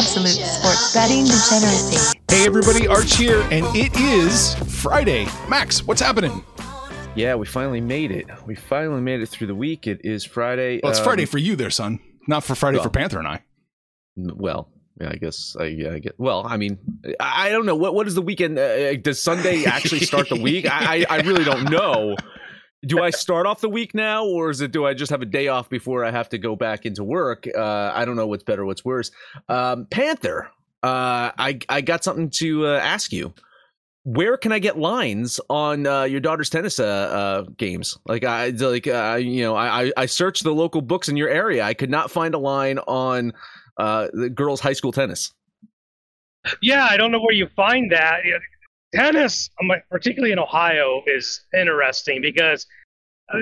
Absolute 0.00 0.28
sports 0.30 0.94
betting 0.94 1.24
degeneracy. 1.24 2.18
Hey 2.30 2.46
everybody, 2.46 2.88
Arch 2.88 3.16
here, 3.18 3.42
and 3.50 3.66
it 3.76 3.94
is 4.00 4.54
Friday. 4.80 5.26
Max, 5.46 5.86
what's 5.86 6.00
happening? 6.00 6.42
Yeah, 7.14 7.34
we 7.34 7.44
finally 7.44 7.82
made 7.82 8.10
it. 8.10 8.26
We 8.46 8.54
finally 8.54 9.02
made 9.02 9.20
it 9.20 9.26
through 9.28 9.48
the 9.48 9.54
week. 9.54 9.86
It 9.86 10.00
is 10.02 10.24
Friday. 10.24 10.80
Well, 10.82 10.88
it's 10.92 11.00
Um, 11.00 11.04
Friday 11.04 11.26
for 11.26 11.36
you 11.36 11.54
there, 11.54 11.68
son. 11.68 12.00
Not 12.26 12.44
for 12.44 12.54
Friday 12.54 12.78
well. 12.78 12.84
for 12.84 12.88
Panther 12.90 13.18
and 13.18 13.28
I. 13.28 13.42
Well, 14.16 14.70
yeah, 14.98 15.10
I 15.12 15.16
guess. 15.16 15.54
I, 15.60 15.64
yeah, 15.64 15.90
I 15.92 15.98
get. 15.98 16.14
Well, 16.16 16.46
I 16.46 16.56
mean, 16.56 16.78
I, 17.20 17.48
I 17.48 17.50
don't 17.50 17.66
know. 17.66 17.76
What 17.76 17.94
what 17.94 18.06
is 18.06 18.14
the 18.14 18.22
weekend? 18.22 18.58
Uh, 18.58 18.96
does 18.96 19.22
Sunday 19.22 19.64
actually 19.66 20.00
start 20.00 20.30
the 20.30 20.40
week? 20.40 20.64
I, 20.64 21.04
I 21.10 21.16
I 21.18 21.20
really 21.20 21.44
don't 21.44 21.70
know. 21.70 22.16
Do 22.86 23.02
I 23.02 23.10
start 23.10 23.46
off 23.46 23.60
the 23.60 23.68
week 23.68 23.94
now, 23.94 24.24
or 24.24 24.48
is 24.48 24.62
it? 24.62 24.72
Do 24.72 24.86
I 24.86 24.94
just 24.94 25.10
have 25.10 25.20
a 25.20 25.26
day 25.26 25.48
off 25.48 25.68
before 25.68 26.02
I 26.04 26.10
have 26.10 26.30
to 26.30 26.38
go 26.38 26.56
back 26.56 26.86
into 26.86 27.04
work? 27.04 27.46
Uh, 27.54 27.92
I 27.94 28.06
don't 28.06 28.16
know 28.16 28.26
what's 28.26 28.42
better, 28.42 28.64
what's 28.64 28.84
worse. 28.84 29.10
Um, 29.50 29.86
Panther, 29.90 30.50
uh, 30.82 31.30
I 31.36 31.58
I 31.68 31.82
got 31.82 32.04
something 32.04 32.30
to 32.36 32.66
uh, 32.66 32.78
ask 32.78 33.12
you. 33.12 33.34
Where 34.04 34.38
can 34.38 34.50
I 34.50 34.58
get 34.60 34.78
lines 34.78 35.38
on 35.50 35.86
uh, 35.86 36.04
your 36.04 36.20
daughter's 36.20 36.48
tennis 36.48 36.78
uh, 36.80 36.84
uh, 36.86 37.42
games? 37.58 37.98
Like 38.06 38.24
I 38.24 38.48
like 38.48 38.86
uh, 38.86 39.18
you 39.20 39.42
know 39.42 39.54
I 39.54 39.92
I- 39.94 40.06
searched 40.06 40.42
the 40.42 40.54
local 40.54 40.80
books 40.80 41.10
in 41.10 41.18
your 41.18 41.28
area. 41.28 41.62
I 41.64 41.74
could 41.74 41.90
not 41.90 42.10
find 42.10 42.34
a 42.34 42.38
line 42.38 42.78
on 42.78 43.34
the 43.76 44.32
girls' 44.34 44.60
high 44.60 44.72
school 44.72 44.90
tennis. 44.92 45.34
Yeah, 46.62 46.88
I 46.90 46.96
don't 46.96 47.12
know 47.12 47.20
where 47.20 47.34
you 47.34 47.46
find 47.54 47.92
that. 47.92 48.20
Tennis, 48.94 49.50
particularly 49.90 50.32
in 50.32 50.38
Ohio, 50.38 51.02
is 51.06 51.42
interesting 51.58 52.20
because 52.22 52.66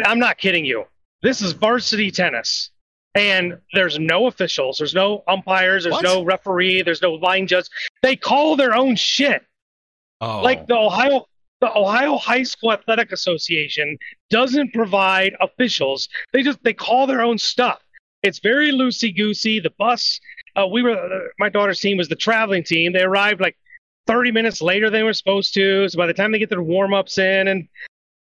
I'm 0.05 0.19
not 0.19 0.39
kidding 0.39 0.65
you. 0.65 0.85
This 1.23 1.41
is 1.43 1.53
varsity 1.53 2.11
tennis, 2.11 2.71
and 3.15 3.59
there's 3.73 3.99
no 3.99 4.27
officials, 4.27 4.79
there's 4.79 4.95
no 4.95 5.25
umpires, 5.27 5.85
there's 5.85 5.93
What? 5.95 6.05
no 6.05 6.23
referee, 6.23 6.83
there's 6.83 7.03
no 7.03 7.15
line 7.15 7.47
judge. 7.47 7.67
They 8.03 8.15
call 8.15 8.57
their 8.57 8.75
own 8.75 8.95
shit. 8.97 9.43
Oh, 10.21 10.43
Like 10.43 10.67
the 10.67 10.77
Ohio, 10.77 11.27
the 11.61 11.77
Ohio 11.77 12.17
High 12.19 12.43
School 12.43 12.73
Athletic 12.73 13.11
Association 13.13 13.97
doesn't 14.31 14.73
provide 14.75 15.35
officials. 15.41 16.09
They 16.33 16.43
just 16.43 16.63
they 16.63 16.75
call 16.75 17.07
their 17.07 17.23
own 17.23 17.39
stuff. 17.39 17.81
It's 18.23 18.41
very 18.41 18.71
loosey 18.73 19.17
goosey. 19.17 19.61
The 19.61 19.71
bus, 19.79 20.21
uh, 20.57 20.67
we 20.67 20.83
were 20.83 20.91
uh, 20.99 21.29
my 21.39 21.49
daughter's 21.49 21.81
team 21.81 21.97
was 21.99 22.09
the 22.09 22.17
traveling 22.17 22.65
team. 22.65 22.93
They 22.93 23.03
arrived 23.03 23.41
like 23.41 23.57
30 24.09 24.33
minutes 24.33 24.61
later 24.61 24.91
than 24.91 25.01
they 25.01 25.05
were 25.05 25.13
supposed 25.13 25.55
to. 25.55 25.89
So 25.89 25.97
by 25.97 26.07
the 26.07 26.15
time 26.15 26.33
they 26.33 26.39
get 26.39 26.51
their 26.51 26.63
warm 26.63 26.95
ups 26.95 27.19
in 27.19 27.47
and 27.47 27.69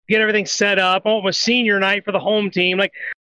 get 0.08 0.20
everything 0.20 0.46
set 0.46 0.78
up, 0.78 1.02
oh, 1.06 1.18
it 1.18 1.24
was 1.24 1.38
senior 1.38 1.80
night 1.80 2.04
for 2.04 2.12
the 2.12 2.20
home 2.20 2.50
team. 2.50 2.78
Like 2.78 2.92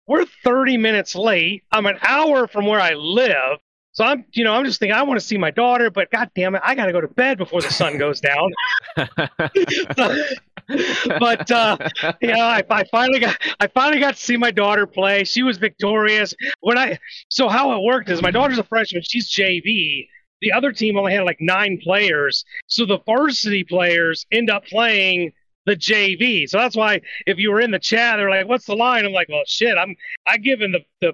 we're 0.07 0.25
30 0.43 0.77
minutes 0.77 1.15
late. 1.15 1.63
I'm 1.71 1.87
an 1.87 1.97
hour 2.03 2.47
from 2.47 2.67
where 2.67 2.79
I 2.79 2.93
live. 2.93 3.59
So 3.93 4.03
I'm, 4.03 4.25
you 4.33 4.43
know, 4.43 4.53
I'm 4.53 4.65
just 4.65 4.79
thinking 4.79 4.95
I 4.95 5.03
want 5.03 5.19
to 5.19 5.25
see 5.25 5.37
my 5.37 5.51
daughter, 5.51 5.89
but 5.89 6.11
god 6.11 6.29
damn 6.35 6.53
it, 6.53 6.61
I 6.63 6.75
got 6.75 6.85
to 6.85 6.91
go 6.91 7.01
to 7.01 7.07
bed 7.07 7.37
before 7.37 7.61
the 7.61 7.71
sun 7.71 7.97
goes 7.97 8.21
down. 8.21 8.51
but 11.19 11.51
uh, 11.51 11.77
yeah, 12.21 12.45
I, 12.45 12.63
I 12.69 12.83
finally 12.85 13.19
got 13.19 13.37
I 13.59 13.67
finally 13.67 13.99
got 13.99 14.15
to 14.15 14.21
see 14.21 14.35
my 14.35 14.51
daughter 14.51 14.85
play. 14.85 15.23
She 15.23 15.43
was 15.43 15.57
victorious. 15.57 16.33
When 16.59 16.77
I 16.77 16.99
so 17.29 17.47
how 17.47 17.73
it 17.73 17.83
worked 17.83 18.09
is 18.09 18.21
my 18.21 18.31
daughter's 18.31 18.57
a 18.57 18.63
freshman. 18.63 19.03
She's 19.03 19.31
JV. 19.31 20.07
The 20.45 20.51
other 20.51 20.71
team 20.71 20.95
only 20.95 21.11
had 21.11 21.23
like 21.23 21.41
nine 21.41 21.79
players, 21.81 22.45
so 22.67 22.85
the 22.85 22.99
varsity 23.03 23.63
players 23.63 24.27
end 24.31 24.51
up 24.51 24.63
playing 24.67 25.33
the 25.65 25.75
JV. 25.75 26.47
So 26.47 26.59
that's 26.59 26.75
why 26.75 27.01
if 27.25 27.39
you 27.39 27.49
were 27.49 27.59
in 27.59 27.71
the 27.71 27.79
chat, 27.79 28.17
they're 28.17 28.29
like, 28.29 28.47
"What's 28.47 28.67
the 28.67 28.75
line?" 28.75 29.05
I'm 29.05 29.11
like, 29.11 29.27
"Well, 29.27 29.41
shit, 29.47 29.75
I'm 29.75 29.95
I 30.27 30.37
given 30.37 30.71
the 30.71 30.81
the 31.01 31.13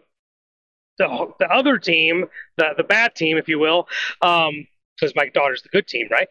the, 0.97 1.34
the 1.40 1.50
other 1.50 1.78
team, 1.78 2.25
the 2.58 2.74
the 2.75 2.84
bad 2.84 3.16
team, 3.16 3.38
if 3.38 3.47
you 3.47 3.58
will, 3.58 3.88
um, 4.22 4.68
because 5.00 5.16
my 5.16 5.30
daughter's 5.30 5.62
the 5.62 5.70
good 5.70 5.88
team, 5.88 6.09
right? 6.12 6.28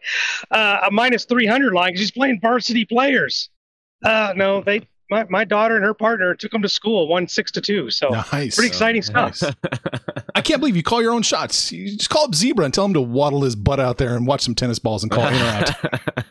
Uh, 0.51 0.81
a 0.85 0.91
minus 0.91 1.25
300 1.25 1.73
line 1.73 1.89
because 1.89 2.01
she's 2.01 2.11
playing 2.11 2.39
varsity 2.39 2.85
players. 2.85 3.49
Uh, 4.05 4.33
no, 4.35 4.61
they 4.61 4.87
my, 5.11 5.25
my 5.29 5.43
daughter 5.43 5.75
and 5.75 5.83
her 5.83 5.93
partner 5.93 6.33
took 6.33 6.51
them 6.51 6.61
to 6.61 6.69
school, 6.69 7.07
one 7.07 7.27
six 7.27 7.51
to 7.51 7.61
two. 7.61 7.91
So 7.91 8.09
nice. 8.09 8.55
pretty 8.55 8.69
exciting 8.69 9.01
stuff. 9.01 9.41
Nice. 9.41 9.53
I 10.35 10.41
can't 10.41 10.61
believe 10.61 10.77
you 10.77 10.83
call 10.83 11.01
your 11.01 11.11
own 11.11 11.21
shots. 11.21 11.71
You 11.71 11.97
just 11.97 12.09
call 12.09 12.23
up 12.23 12.33
Zebra 12.33 12.63
and 12.65 12.73
tell 12.73 12.85
him 12.85 12.93
to 12.93 13.01
waddle 13.01 13.43
his 13.43 13.55
butt 13.55 13.79
out 13.79 13.97
there 13.97 14.15
and 14.15 14.25
watch 14.25 14.41
some 14.41 14.55
tennis 14.55 14.79
balls 14.79 15.03
and 15.03 15.11
call 15.11 15.27
in 15.27 15.35
or 15.35 15.45
out. 15.45 16.25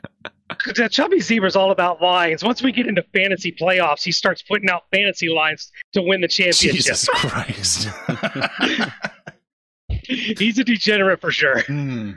The 0.66 0.88
Chubby 0.90 1.20
Zebra's 1.20 1.56
all 1.56 1.70
about 1.70 2.02
lines. 2.02 2.42
Once 2.42 2.62
we 2.62 2.72
get 2.72 2.86
into 2.86 3.02
fantasy 3.14 3.52
playoffs, 3.52 4.02
he 4.02 4.12
starts 4.12 4.42
putting 4.42 4.68
out 4.68 4.82
fantasy 4.92 5.28
lines 5.28 5.70
to 5.92 6.02
win 6.02 6.20
the 6.20 6.28
championship. 6.28 6.72
Jesus 6.72 7.08
Christ. 7.08 7.88
He's 10.04 10.58
a 10.58 10.64
degenerate 10.64 11.20
for 11.20 11.30
sure. 11.30 11.60
Hmm. 11.62 12.12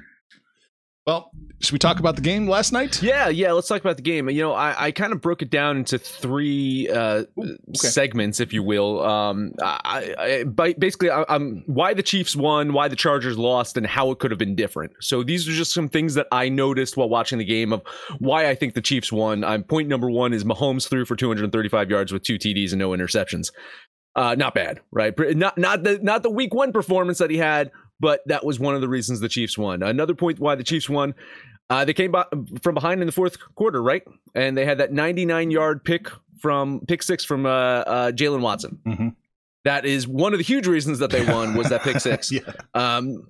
Well, 1.05 1.31
should 1.63 1.71
we 1.71 1.79
talk 1.79 1.99
about 1.99 2.17
the 2.17 2.21
game 2.21 2.45
last 2.45 2.73
night? 2.73 3.01
Yeah, 3.01 3.29
yeah. 3.29 3.53
Let's 3.53 3.69
talk 3.69 3.79
about 3.79 3.95
the 3.95 4.03
game. 4.03 4.29
You 4.29 4.41
know, 4.41 4.51
I, 4.51 4.87
I 4.87 4.91
kind 4.91 5.13
of 5.13 5.21
broke 5.21 5.41
it 5.41 5.49
down 5.49 5.77
into 5.77 5.97
three 5.97 6.89
uh, 6.89 7.23
segments, 7.73 8.41
if 8.41 8.51
you 8.51 8.61
will. 8.61 9.01
Um, 9.01 9.53
I, 9.61 10.13
I 10.19 10.43
basically, 10.43 11.09
I, 11.09 11.23
I'm 11.29 11.63
why 11.65 11.93
the 11.93 12.03
Chiefs 12.03 12.35
won, 12.35 12.73
why 12.73 12.89
the 12.89 12.97
Chargers 12.97 13.37
lost, 13.37 13.77
and 13.77 13.87
how 13.87 14.11
it 14.11 14.19
could 14.19 14.31
have 14.31 14.37
been 14.37 14.55
different. 14.55 14.91
So 14.99 15.23
these 15.23 15.47
are 15.47 15.53
just 15.53 15.73
some 15.73 15.87
things 15.87 16.15
that 16.15 16.27
I 16.33 16.49
noticed 16.49 16.97
while 16.97 17.07
watching 17.07 17.37
the 17.37 17.45
game 17.45 17.71
of 17.71 17.81
why 18.19 18.49
I 18.49 18.55
think 18.55 18.73
the 18.73 18.81
Chiefs 18.81 19.11
won. 19.11 19.45
I'm 19.45 19.63
point 19.63 19.87
number 19.87 20.11
one 20.11 20.33
is 20.33 20.43
Mahomes 20.43 20.89
threw 20.89 21.05
for 21.05 21.15
235 21.15 21.89
yards 21.89 22.11
with 22.11 22.23
two 22.23 22.37
TDs 22.37 22.71
and 22.71 22.79
no 22.79 22.89
interceptions. 22.89 23.51
Uh, 24.15 24.35
not 24.35 24.53
bad, 24.53 24.81
right? 24.91 25.17
Not 25.17 25.57
not 25.57 25.83
the 25.83 25.97
not 26.03 26.23
the 26.23 26.29
week 26.29 26.53
one 26.53 26.71
performance 26.71 27.17
that 27.17 27.31
he 27.31 27.37
had, 27.37 27.71
but 27.99 28.19
that 28.27 28.45
was 28.45 28.59
one 28.59 28.75
of 28.75 28.81
the 28.81 28.89
reasons 28.89 29.21
the 29.21 29.29
Chiefs 29.29 29.57
won. 29.57 29.81
Another 29.81 30.13
point 30.13 30.39
why 30.39 30.55
the 30.55 30.63
Chiefs 30.63 30.89
won. 30.89 31.15
Uh, 31.69 31.85
they 31.85 31.93
came 31.93 32.11
by, 32.11 32.25
from 32.61 32.75
behind 32.75 33.01
in 33.01 33.05
the 33.07 33.11
fourth 33.11 33.37
quarter, 33.55 33.81
right? 33.81 34.03
And 34.35 34.55
they 34.57 34.65
had 34.65 34.77
that 34.79 34.91
99 34.91 35.49
yard 35.51 35.83
pick 35.83 36.07
from 36.39 36.81
pick 36.87 37.01
six 37.01 37.23
from 37.23 37.45
uh, 37.45 37.49
uh, 37.49 38.11
Jaylen 38.11 38.41
Watson. 38.41 38.79
Mhm. 38.85 39.15
That 39.63 39.85
is 39.85 40.07
one 40.07 40.33
of 40.33 40.39
the 40.39 40.43
huge 40.43 40.67
reasons 40.67 40.99
that 40.99 41.09
they 41.09 41.25
won 41.25 41.55
was 41.55 41.69
that 41.69 41.81
pick 41.83 41.99
six. 42.01 42.31
yeah. 42.31 42.41
Um, 42.73 43.27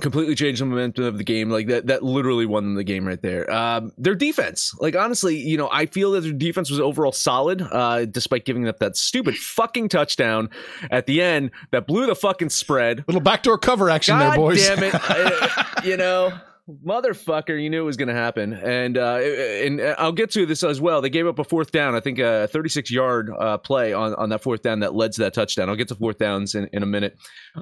completely 0.00 0.34
changed 0.34 0.60
the 0.60 0.66
momentum 0.66 1.04
of 1.04 1.18
the 1.18 1.24
game. 1.24 1.50
Like 1.50 1.66
that, 1.68 1.86
that 1.86 2.02
literally 2.02 2.46
won 2.46 2.64
them 2.64 2.74
the 2.74 2.84
game 2.84 3.06
right 3.06 3.20
there. 3.20 3.50
Um, 3.52 3.92
their 3.98 4.14
defense, 4.14 4.74
like 4.80 4.94
honestly, 4.96 5.36
you 5.36 5.56
know, 5.56 5.68
I 5.72 5.86
feel 5.86 6.12
that 6.12 6.22
their 6.22 6.32
defense 6.32 6.70
was 6.70 6.78
overall 6.80 7.12
solid, 7.12 7.62
uh, 7.62 8.04
despite 8.06 8.44
giving 8.44 8.68
up 8.68 8.78
that 8.78 8.96
stupid 8.96 9.36
fucking 9.36 9.88
touchdown 9.88 10.48
at 10.90 11.06
the 11.06 11.20
end 11.22 11.50
that 11.72 11.86
blew 11.86 12.06
the 12.06 12.14
fucking 12.14 12.50
spread. 12.50 13.04
Little 13.06 13.20
backdoor 13.22 13.58
cover 13.58 13.88
action 13.90 14.18
God 14.18 14.30
there, 14.30 14.36
boys. 14.36 14.66
Damn 14.66 14.82
it, 14.84 14.94
I, 14.94 15.82
you 15.84 15.96
know. 15.96 16.32
Motherfucker, 16.68 17.60
you 17.60 17.68
knew 17.68 17.82
it 17.82 17.84
was 17.84 17.96
going 17.96 18.08
to 18.08 18.14
happen, 18.14 18.52
and 18.52 18.96
uh, 18.96 19.16
and 19.16 19.80
I'll 19.98 20.12
get 20.12 20.30
to 20.32 20.46
this 20.46 20.62
as 20.62 20.80
well. 20.80 21.00
They 21.00 21.10
gave 21.10 21.26
up 21.26 21.40
a 21.40 21.44
fourth 21.44 21.72
down, 21.72 21.96
I 21.96 22.00
think 22.00 22.20
a 22.20 22.46
36 22.46 22.88
yard 22.88 23.30
uh, 23.36 23.58
play 23.58 23.92
on, 23.92 24.14
on 24.14 24.28
that 24.28 24.44
fourth 24.44 24.62
down 24.62 24.78
that 24.80 24.94
led 24.94 25.10
to 25.12 25.22
that 25.22 25.34
touchdown. 25.34 25.68
I'll 25.68 25.74
get 25.74 25.88
to 25.88 25.96
fourth 25.96 26.18
downs 26.18 26.54
in, 26.54 26.68
in 26.72 26.84
a 26.84 26.86
minute. 26.86 27.16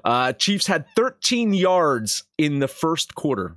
Uh, 0.05 0.35
Chiefs 0.35 0.67
had 0.67 0.85
13 0.97 1.55
yards 1.55 2.25
in 2.37 2.59
the 2.59 2.69
first 2.69 3.15
quarter. 3.15 3.57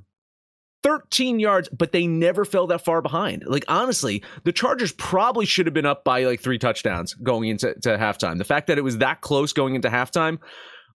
13 0.84 1.40
yards, 1.40 1.69
but 1.69 1.94
they 1.94 2.07
never 2.07 2.45
fell 2.45 2.68
that 2.68 2.84
far 2.84 3.01
behind. 3.01 3.44
Like 3.45 3.66
honestly, 3.68 4.24
the 4.44 4.51
Chargers 4.51 4.92
probably 4.94 5.45
should 5.45 5.66
have 5.66 5.74
been 5.74 5.86
up 5.86 6.04
by 6.04 6.24
like 6.24 6.42
three 6.42 6.57
touchdowns 6.57 7.13
going 7.16 7.50
into 7.50 7.74
to 7.81 7.98
halftime. 7.98 8.38
The 8.38 8.44
fact 8.44 8.68
that 8.68 8.78
it 8.78 8.84
was 8.84 8.98
that 9.00 9.22
close 9.22 9.54
going 9.54 9.75
into 9.75 9.90
halftime 9.90 10.40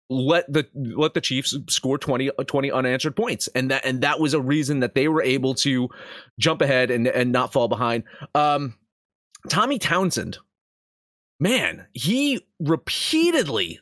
let 0.10 0.52
the 0.52 0.68
let 0.76 1.14
the 1.14 1.22
Chiefs 1.22 1.58
score 1.70 1.98
20, 1.98 2.30
20 2.46 2.72
unanswered 2.72 3.16
points, 3.16 3.48
and 3.56 3.72
that 3.72 3.86
and 3.86 4.02
that 4.02 4.20
was 4.20 4.34
a 4.34 4.42
reason 4.42 4.82
that 4.82 4.96
they 4.96 5.08
were 5.08 5.22
able 5.22 5.56
to 5.56 5.90
jump 6.40 6.62
ahead 6.62 6.92
and 6.92 7.08
and 7.08 7.32
not 7.32 7.52
fall 7.52 7.68
behind. 7.68 8.04
Um, 8.34 8.76
Tommy 9.50 9.80
Townsend, 9.80 10.38
man, 11.40 11.88
he 11.94 12.46
repeatedly 12.60 13.80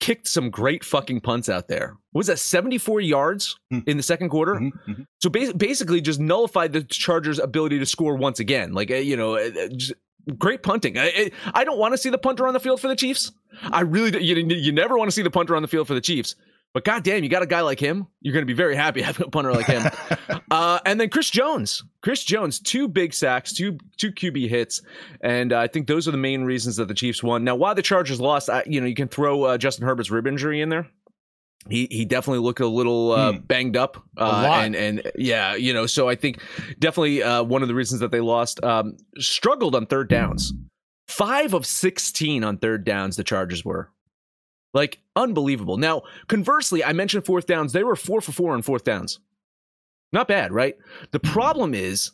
kicked 0.00 0.28
some 0.28 0.50
great 0.50 0.84
fucking 0.84 1.20
punts 1.20 1.48
out 1.48 1.68
there. 1.68 1.96
What 2.12 2.20
was 2.20 2.26
that 2.26 2.38
74 2.38 3.00
yards 3.00 3.58
mm-hmm. 3.72 3.88
in 3.88 3.96
the 3.96 4.02
second 4.02 4.28
quarter? 4.28 4.54
Mm-hmm, 4.54 4.90
mm-hmm. 4.90 5.02
So 5.22 5.30
ba- 5.30 5.54
basically, 5.54 6.00
just 6.00 6.20
nullified 6.20 6.72
the 6.72 6.82
Chargers' 6.82 7.38
ability 7.38 7.78
to 7.78 7.86
score 7.86 8.16
once 8.16 8.40
again. 8.40 8.72
Like 8.72 8.90
uh, 8.90 8.96
you 8.96 9.16
know, 9.16 9.36
uh, 9.36 9.68
just, 9.68 9.94
great 10.34 10.62
punting. 10.62 10.98
I, 10.98 11.30
I 11.54 11.64
don't 11.64 11.78
want 11.78 11.94
to 11.94 11.98
see 11.98 12.10
the 12.10 12.18
punter 12.18 12.46
on 12.46 12.54
the 12.54 12.60
field 12.60 12.80
for 12.80 12.88
the 12.88 12.96
Chiefs. 12.96 13.32
I 13.62 13.80
really 13.80 14.22
you, 14.22 14.36
you 14.36 14.72
never 14.72 14.96
want 14.96 15.08
to 15.08 15.12
see 15.12 15.22
the 15.22 15.30
punter 15.30 15.56
on 15.56 15.62
the 15.62 15.68
field 15.68 15.86
for 15.86 15.94
the 15.94 16.00
Chiefs. 16.00 16.34
But 16.72 16.84
goddamn, 16.84 17.24
you 17.24 17.30
got 17.30 17.42
a 17.42 17.46
guy 17.46 17.62
like 17.62 17.80
him. 17.80 18.06
You're 18.20 18.34
going 18.34 18.42
to 18.42 18.46
be 18.46 18.52
very 18.52 18.76
happy 18.76 19.00
having 19.02 19.26
a 19.26 19.30
punter 19.30 19.52
like 19.52 19.66
him. 19.66 19.82
uh, 20.50 20.78
and 20.84 21.00
then 21.00 21.08
Chris 21.08 21.30
Jones, 21.30 21.82
Chris 22.02 22.22
Jones, 22.22 22.60
two 22.60 22.86
big 22.86 23.14
sacks, 23.14 23.52
two 23.52 23.78
two 23.96 24.12
QB 24.12 24.48
hits, 24.48 24.82
and 25.22 25.52
uh, 25.52 25.60
I 25.60 25.68
think 25.68 25.86
those 25.86 26.06
are 26.06 26.10
the 26.10 26.18
main 26.18 26.44
reasons 26.44 26.76
that 26.76 26.88
the 26.88 26.94
Chiefs 26.94 27.22
won. 27.22 27.44
Now, 27.44 27.56
why 27.56 27.72
the 27.72 27.82
Chargers 27.82 28.20
lost, 28.20 28.50
I, 28.50 28.62
you 28.66 28.80
know, 28.80 28.86
you 28.86 28.94
can 28.94 29.08
throw 29.08 29.44
uh, 29.44 29.58
Justin 29.58 29.86
Herbert's 29.86 30.10
rib 30.10 30.26
injury 30.26 30.60
in 30.60 30.68
there 30.68 30.86
he 31.68 31.88
he 31.90 32.04
definitely 32.04 32.40
looked 32.40 32.60
a 32.60 32.66
little 32.66 33.12
uh, 33.12 33.32
hmm. 33.32 33.38
banged 33.38 33.76
up, 33.76 34.02
uh, 34.16 34.60
and 34.60 34.76
and 34.76 35.10
yeah, 35.16 35.54
you 35.54 35.72
know, 35.72 35.86
so 35.86 36.08
I 36.08 36.14
think 36.14 36.40
definitely 36.78 37.22
uh, 37.22 37.42
one 37.42 37.62
of 37.62 37.68
the 37.68 37.74
reasons 37.74 38.00
that 38.00 38.10
they 38.10 38.20
lost 38.20 38.62
um, 38.64 38.96
struggled 39.18 39.74
on 39.74 39.86
third 39.86 40.08
downs. 40.08 40.52
Five 41.08 41.54
of 41.54 41.66
sixteen 41.66 42.44
on 42.44 42.58
third 42.58 42.84
downs, 42.84 43.16
the 43.16 43.24
Chargers 43.24 43.64
were 43.64 43.90
like 44.74 45.00
unbelievable. 45.14 45.76
Now, 45.76 46.02
conversely, 46.28 46.84
I 46.84 46.92
mentioned 46.92 47.26
fourth 47.26 47.46
downs; 47.46 47.72
they 47.72 47.84
were 47.84 47.96
four 47.96 48.20
for 48.20 48.32
four 48.32 48.54
on 48.54 48.62
fourth 48.62 48.84
downs. 48.84 49.18
Not 50.12 50.28
bad, 50.28 50.52
right? 50.52 50.76
The 51.12 51.20
problem 51.20 51.74
is. 51.74 52.12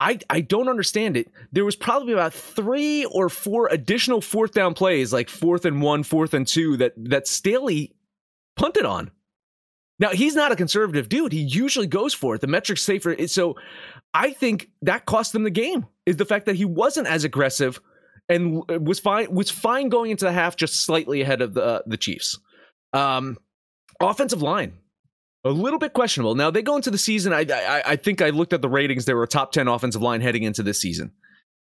I, 0.00 0.18
I 0.28 0.40
don't 0.40 0.68
understand 0.68 1.16
it. 1.16 1.30
There 1.52 1.64
was 1.64 1.76
probably 1.76 2.12
about 2.12 2.34
three 2.34 3.04
or 3.04 3.28
four 3.28 3.68
additional 3.70 4.20
fourth 4.20 4.50
down 4.50 4.74
plays, 4.74 5.12
like 5.12 5.28
fourth 5.28 5.64
and 5.64 5.80
one, 5.80 6.02
fourth 6.02 6.34
and 6.34 6.44
two, 6.44 6.76
that 6.78 6.92
that 6.96 7.28
Staley 7.28 7.94
punted 8.56 8.84
on. 8.84 9.10
Now, 9.98 10.10
he's 10.10 10.34
not 10.34 10.50
a 10.50 10.56
conservative 10.56 11.08
dude. 11.08 11.32
He 11.32 11.42
usually 11.42 11.86
goes 11.86 12.12
for 12.12 12.34
it. 12.34 12.40
The 12.40 12.46
metrics 12.46 12.82
safer. 12.82 13.28
So 13.28 13.56
I 14.12 14.32
think 14.32 14.70
that 14.82 15.06
cost 15.06 15.32
them 15.32 15.44
the 15.44 15.50
game 15.50 15.86
is 16.06 16.16
the 16.16 16.24
fact 16.24 16.46
that 16.46 16.56
he 16.56 16.64
wasn't 16.64 17.06
as 17.06 17.24
aggressive 17.24 17.80
and 18.28 18.62
was 18.68 18.98
fine 18.98 19.32
was 19.32 19.50
fine 19.50 19.88
going 19.88 20.10
into 20.10 20.24
the 20.24 20.32
half 20.32 20.56
just 20.56 20.84
slightly 20.84 21.20
ahead 21.20 21.42
of 21.42 21.54
the 21.54 21.64
uh, 21.64 21.82
the 21.86 21.96
Chiefs. 21.96 22.38
Um, 22.92 23.36
offensive 24.00 24.42
line 24.42 24.74
a 25.44 25.50
little 25.50 25.78
bit 25.78 25.92
questionable. 25.92 26.34
Now 26.34 26.50
they 26.50 26.62
go 26.62 26.76
into 26.76 26.90
the 26.90 26.98
season. 26.98 27.32
I, 27.32 27.46
I 27.50 27.82
I 27.84 27.96
think 27.96 28.22
I 28.22 28.30
looked 28.30 28.52
at 28.52 28.62
the 28.62 28.68
ratings. 28.68 29.04
They 29.04 29.14
were 29.14 29.24
a 29.24 29.28
top 29.28 29.52
ten 29.52 29.68
offensive 29.68 30.02
line 30.02 30.20
heading 30.20 30.44
into 30.44 30.62
this 30.62 30.80
season 30.80 31.12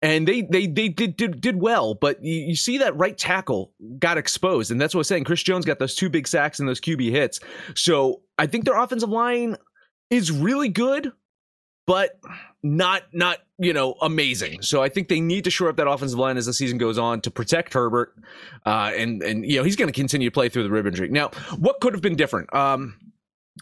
and 0.02 0.28
they 0.28 0.43
they 0.43 0.66
they 0.66 0.88
did 0.88 1.16
did, 1.16 1.40
did 1.40 1.60
well, 1.60 1.94
but 1.94 2.22
you, 2.22 2.34
you, 2.34 2.56
see 2.56 2.78
that 2.78 2.96
right 2.96 3.16
tackle 3.16 3.72
got 3.98 4.19
exposed, 4.19 4.70
and 4.70 4.81
that's 4.81 4.94
what 4.94 4.98
I 4.98 5.00
was 5.00 5.08
saying. 5.08 5.25
Chris 5.25 5.43
Jones 5.43 5.64
got 5.64 5.78
those 5.78 5.94
two 5.94 6.10
big 6.10 6.28
sacks 6.28 6.58
and 6.58 6.69
those 6.69 6.81
QB 6.81 7.10
hits, 7.10 7.40
so 7.75 8.20
I 8.38 8.46
think 8.46 8.64
their 8.64 8.76
offensive 8.76 9.08
line 9.08 9.56
is 10.10 10.31
really 10.31 10.69
good, 10.69 11.12
but 11.87 12.20
not 12.62 13.04
not 13.12 13.38
you 13.58 13.72
know 13.72 13.94
amazing. 14.02 14.60
So 14.62 14.82
I 14.82 14.88
think 14.88 15.08
they 15.08 15.20
need 15.20 15.44
to 15.44 15.50
shore 15.50 15.69
up 15.70 15.76
that 15.76 15.88
offensive 15.88 16.19
line 16.19 16.37
as 16.37 16.46
the 16.46 16.52
season 16.52 16.76
goes 16.76 16.99
on 16.99 17.22
to 17.22 17.31
protect 17.31 17.72
Herbert, 17.72 18.14
uh, 18.66 18.92
and 18.94 19.22
and 19.22 19.50
you 19.50 19.56
know 19.56 19.64
he's 19.64 19.76
going 19.76 19.88
to 19.88 19.99
continue 19.99 20.28
to 20.28 20.34
play 20.34 20.50
through 20.50 20.64
the 20.64 20.70
rib 20.70 20.87
injury. 20.87 21.08
Now, 21.08 21.31
what 21.58 21.81
could 21.81 21.94
have 21.94 22.02
been 22.02 22.16
different? 22.16 22.54
Um, 22.54 22.96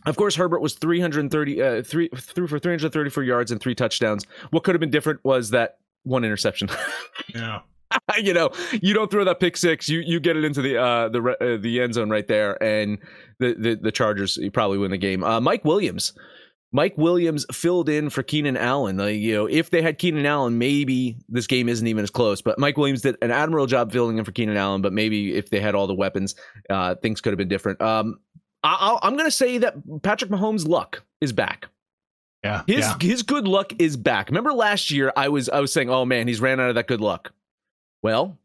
of 0.06 0.16
course, 0.16 0.34
Herbert 0.34 0.60
was 0.60 0.74
330, 0.74 1.62
uh, 1.62 1.82
three, 1.82 2.08
threw 2.16 2.48
for 2.48 2.58
334 2.58 3.22
yards 3.22 3.52
and 3.52 3.60
three 3.60 3.76
touchdowns. 3.76 4.26
What 4.50 4.64
could 4.64 4.74
have 4.74 4.80
been 4.80 4.90
different 4.90 5.20
was 5.24 5.50
that 5.50 5.78
one 6.04 6.24
interception. 6.24 6.68
yeah. 7.34 7.60
you 8.18 8.32
know, 8.32 8.50
you 8.80 8.94
don't 8.94 9.10
throw 9.10 9.24
that 9.24 9.40
pick 9.40 9.56
six, 9.56 9.88
you 9.88 10.00
you 10.00 10.20
get 10.20 10.36
it 10.36 10.44
into 10.44 10.62
the 10.62 10.76
uh, 10.80 11.08
the 11.08 11.36
uh, 11.40 11.56
the 11.60 11.80
end 11.80 11.94
zone 11.94 12.10
right 12.10 12.26
there, 12.26 12.60
and 12.62 12.98
the 13.38 13.54
the, 13.54 13.74
the 13.76 13.92
Chargers 13.92 14.36
you 14.36 14.50
probably 14.50 14.78
win 14.78 14.90
the 14.90 14.98
game. 14.98 15.22
Uh, 15.22 15.40
Mike 15.40 15.64
Williams, 15.64 16.12
Mike 16.74 16.98
Williams 16.98 17.46
filled 17.52 17.88
in 17.88 18.10
for 18.10 18.24
Keenan 18.24 18.56
Allen. 18.56 18.98
Uh, 18.98 19.06
you 19.06 19.32
know, 19.32 19.46
if 19.46 19.70
they 19.70 19.80
had 19.80 19.98
Keenan 19.98 20.26
Allen, 20.26 20.58
maybe 20.58 21.16
this 21.28 21.46
game 21.46 21.68
isn't 21.68 21.86
even 21.86 22.02
as 22.02 22.10
close. 22.10 22.42
But 22.42 22.58
Mike 22.58 22.76
Williams 22.76 23.02
did 23.02 23.16
an 23.22 23.30
admirable 23.30 23.68
job 23.68 23.92
filling 23.92 24.18
in 24.18 24.24
for 24.24 24.32
Keenan 24.32 24.56
Allen. 24.56 24.82
But 24.82 24.92
maybe 24.92 25.36
if 25.36 25.50
they 25.50 25.60
had 25.60 25.76
all 25.76 25.86
the 25.86 25.94
weapons, 25.94 26.34
uh, 26.68 26.96
things 26.96 27.20
could 27.20 27.32
have 27.32 27.38
been 27.38 27.48
different. 27.48 27.80
Um, 27.80 28.18
I, 28.64 28.98
I'm 29.02 29.12
going 29.12 29.28
to 29.28 29.30
say 29.30 29.58
that 29.58 29.76
Patrick 30.02 30.32
Mahomes' 30.32 30.66
luck 30.66 31.04
is 31.20 31.32
back. 31.32 31.68
Yeah. 32.44 32.62
His 32.66 32.80
yeah. 32.80 32.96
his 33.00 33.22
good 33.22 33.48
luck 33.48 33.72
is 33.78 33.96
back. 33.96 34.28
Remember 34.28 34.52
last 34.52 34.90
year 34.90 35.12
I 35.16 35.28
was 35.28 35.48
I 35.48 35.60
was 35.60 35.72
saying, 35.72 35.88
"Oh 35.90 36.04
man, 36.04 36.28
he's 36.28 36.40
ran 36.40 36.60
out 36.60 36.68
of 36.68 36.74
that 36.74 36.86
good 36.86 37.00
luck." 37.00 37.32
Well, 38.02 38.38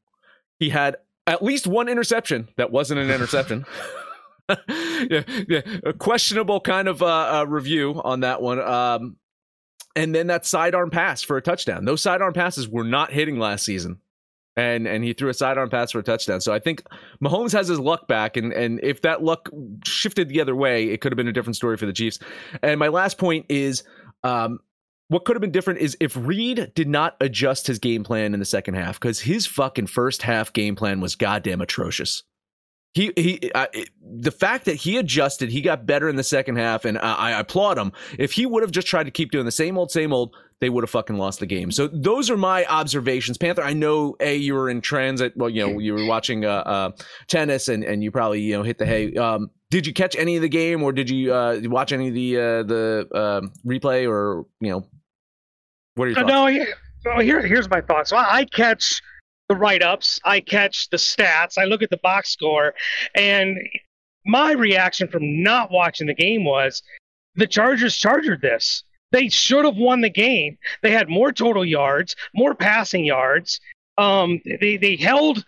he 0.57 0.69
had 0.69 0.95
at 1.27 1.43
least 1.43 1.67
one 1.67 1.89
interception 1.89 2.47
that 2.55 2.71
wasn't 2.71 3.01
an 3.01 3.11
interception. 3.11 3.65
yeah, 5.09 5.21
yeah, 5.47 5.61
a 5.83 5.93
questionable 5.93 6.59
kind 6.59 6.87
of 6.87 7.01
uh, 7.03 7.39
uh, 7.39 7.45
review 7.47 8.01
on 8.03 8.21
that 8.21 8.41
one. 8.41 8.59
Um, 8.59 9.17
and 9.95 10.13
then 10.13 10.27
that 10.27 10.45
sidearm 10.45 10.89
pass 10.89 11.21
for 11.21 11.37
a 11.37 11.41
touchdown. 11.41 11.85
Those 11.85 12.01
sidearm 12.01 12.33
passes 12.33 12.67
were 12.67 12.83
not 12.83 13.11
hitting 13.11 13.37
last 13.37 13.65
season. 13.65 13.99
And 14.55 14.87
and 14.87 15.03
he 15.03 15.13
threw 15.13 15.29
a 15.29 15.33
sidearm 15.33 15.69
pass 15.69 15.91
for 15.91 15.99
a 15.99 16.03
touchdown. 16.03 16.41
So 16.41 16.51
I 16.51 16.59
think 16.59 16.83
Mahomes 17.23 17.53
has 17.53 17.69
his 17.69 17.79
luck 17.79 18.07
back, 18.09 18.35
and 18.35 18.51
and 18.51 18.79
if 18.83 19.01
that 19.03 19.23
luck 19.23 19.49
shifted 19.85 20.27
the 20.27 20.41
other 20.41 20.55
way, 20.55 20.89
it 20.89 20.99
could 20.99 21.13
have 21.13 21.17
been 21.17 21.29
a 21.29 21.31
different 21.31 21.55
story 21.55 21.77
for 21.77 21.85
the 21.85 21.93
Chiefs. 21.93 22.19
And 22.61 22.77
my 22.77 22.89
last 22.89 23.17
point 23.17 23.45
is, 23.47 23.83
um, 24.23 24.59
what 25.09 25.25
could 25.25 25.35
have 25.35 25.41
been 25.41 25.51
different 25.51 25.79
is 25.79 25.97
if 25.99 26.15
Reid 26.15 26.71
did 26.75 26.87
not 26.87 27.15
adjust 27.19 27.67
his 27.67 27.79
game 27.79 28.03
plan 28.03 28.33
in 28.33 28.39
the 28.39 28.45
second 28.45 28.75
half 28.75 28.99
because 28.99 29.19
his 29.19 29.47
fucking 29.47 29.87
first 29.87 30.21
half 30.21 30.53
game 30.53 30.75
plan 30.75 31.01
was 31.01 31.15
goddamn 31.15 31.61
atrocious. 31.61 32.23
He 32.93 33.11
he, 33.15 33.51
uh, 33.53 33.67
the 34.01 34.31
fact 34.31 34.65
that 34.65 34.75
he 34.75 34.97
adjusted, 34.97 35.49
he 35.49 35.61
got 35.61 35.85
better 35.85 36.09
in 36.09 36.15
the 36.15 36.23
second 36.23 36.55
half, 36.55 36.85
and 36.85 36.97
I, 36.97 37.13
I 37.13 37.39
applaud 37.39 37.77
him. 37.77 37.91
If 38.17 38.31
he 38.31 38.47
would 38.47 38.63
have 38.63 38.71
just 38.71 38.87
tried 38.87 39.03
to 39.03 39.11
keep 39.11 39.31
doing 39.31 39.45
the 39.45 39.51
same 39.51 39.77
old, 39.77 39.91
same 39.91 40.11
old, 40.11 40.35
they 40.59 40.69
would 40.69 40.83
have 40.83 40.89
fucking 40.89 41.17
lost 41.17 41.39
the 41.39 41.45
game. 41.45 41.71
So 41.71 41.87
those 41.87 42.31
are 42.31 42.37
my 42.37 42.65
observations. 42.65 43.37
Panther, 43.37 43.63
I 43.63 43.73
know 43.73 44.15
a 44.19 44.35
you 44.35 44.55
were 44.55 44.71
in 44.71 44.81
transit. 44.81 45.33
Well, 45.35 45.51
you 45.51 45.67
know 45.67 45.79
you 45.79 45.93
were 45.93 46.05
watching 46.05 46.45
uh, 46.45 46.63
uh, 46.65 46.91
tennis, 47.27 47.67
and 47.67 47.83
and 47.83 48.03
you 48.03 48.09
probably 48.11 48.41
you 48.41 48.57
know 48.57 48.63
hit 48.63 48.79
the 48.79 48.87
hay. 48.87 49.13
Um, 49.15 49.51
did 49.69 49.85
you 49.85 49.93
catch 49.93 50.15
any 50.15 50.35
of 50.35 50.41
the 50.41 50.49
game, 50.49 50.83
or 50.83 50.91
did 50.91 51.09
you 51.09 51.33
uh, 51.33 51.59
watch 51.63 51.91
any 51.91 52.07
of 52.07 52.13
the 52.13 52.37
uh, 52.37 52.63
the 52.63 53.07
um, 53.13 53.53
replay, 53.65 54.09
or 54.09 54.45
you 54.59 54.69
know 54.71 54.87
what 55.95 56.05
are 56.05 56.07
your 56.11 56.15
thoughts? 56.15 56.73
No, 57.05 57.19
here, 57.19 57.45
here's 57.45 57.69
my 57.69 57.81
thoughts. 57.81 58.09
So 58.09 58.17
I 58.17 58.45
catch 58.45 59.01
the 59.47 59.55
write 59.55 59.81
ups, 59.81 60.19
I 60.25 60.41
catch 60.41 60.89
the 60.89 60.97
stats, 60.97 61.57
I 61.57 61.65
look 61.65 61.81
at 61.81 61.89
the 61.89 61.97
box 61.97 62.31
score, 62.31 62.73
and 63.15 63.57
my 64.25 64.51
reaction 64.51 65.07
from 65.07 65.41
not 65.43 65.71
watching 65.71 66.07
the 66.07 66.13
game 66.13 66.43
was 66.43 66.83
the 67.35 67.47
Chargers 67.47 67.95
chargered 67.95 68.41
this. 68.41 68.83
They 69.11 69.29
should 69.29 69.65
have 69.65 69.77
won 69.77 70.01
the 70.01 70.09
game. 70.09 70.57
They 70.83 70.91
had 70.91 71.09
more 71.09 71.31
total 71.31 71.65
yards, 71.65 72.15
more 72.35 72.53
passing 72.53 73.05
yards. 73.05 73.59
Um, 73.97 74.39
they 74.59 74.77
they 74.77 74.95
held 74.95 75.43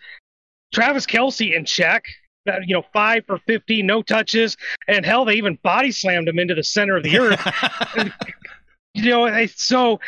Travis 0.72 1.06
Kelce 1.06 1.54
in 1.54 1.64
check. 1.64 2.04
Uh, 2.48 2.58
you 2.66 2.74
know, 2.74 2.84
five 2.92 3.24
for 3.24 3.38
50, 3.46 3.82
no 3.82 4.02
touches, 4.02 4.56
and 4.88 5.06
hell, 5.06 5.24
they 5.24 5.34
even 5.34 5.56
body 5.62 5.92
slammed 5.92 6.26
him 6.26 6.40
into 6.40 6.54
the 6.54 6.64
center 6.64 6.96
of 6.96 7.04
the 7.04 7.16
earth. 7.16 7.40
you 8.94 9.10
know, 9.10 9.46
so 9.54 10.00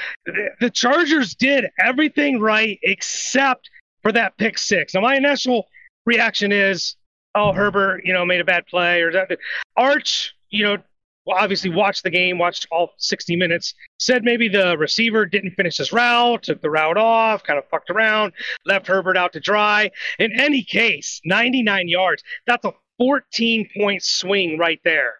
the 0.61 0.71
Chargers 0.71 1.37
did 1.37 1.67
everything 1.79 2.41
right 2.41 2.79
except 2.83 3.71
for 4.03 4.11
that 4.12 4.37
pick 4.37 4.59
six. 4.59 4.95
Now, 4.95 5.00
my 5.00 5.17
initial 5.17 5.69
reaction 6.07 6.50
is, 6.50 6.97
oh, 7.35 7.53
Herbert, 7.53 8.03
you 8.05 8.12
know, 8.12 8.25
made 8.25 8.41
a 8.41 8.45
bad 8.45 8.67
play 8.67 9.03
or 9.03 9.12
that. 9.12 9.31
Arch, 9.76 10.35
you 10.50 10.64
know, 10.64 10.79
well, 11.26 11.38
obviously 11.38 11.71
watched 11.71 12.02
the 12.02 12.11
game, 12.11 12.38
watched 12.38 12.66
all 12.71 12.90
60 12.99 13.37
minutes, 13.37 13.75
said 13.99 14.25
maybe 14.25 14.49
the 14.49 14.76
receiver 14.76 15.25
didn't 15.25 15.52
finish 15.52 15.78
his 15.78 15.93
route, 15.93 16.43
took 16.43 16.61
the 16.61 16.71
route 16.71 16.99
off, 16.99 17.43
kind 17.45 17.59
of 17.59 17.69
fucked 17.71 17.90
around, 17.90 18.33
left 18.66 18.87
Herbert 18.87 19.16
out 19.16 19.33
to 19.33 19.40
dry. 19.40 19.90
In 20.19 20.38
any 20.38 20.62
case, 20.62 21.21
99 21.25 21.88
yards, 21.88 22.23
that's 22.47 22.64
a 22.64 22.73
14 22.99 23.69
point 23.76 24.02
swing 24.02 24.59
right 24.59 24.81
there. 24.85 25.14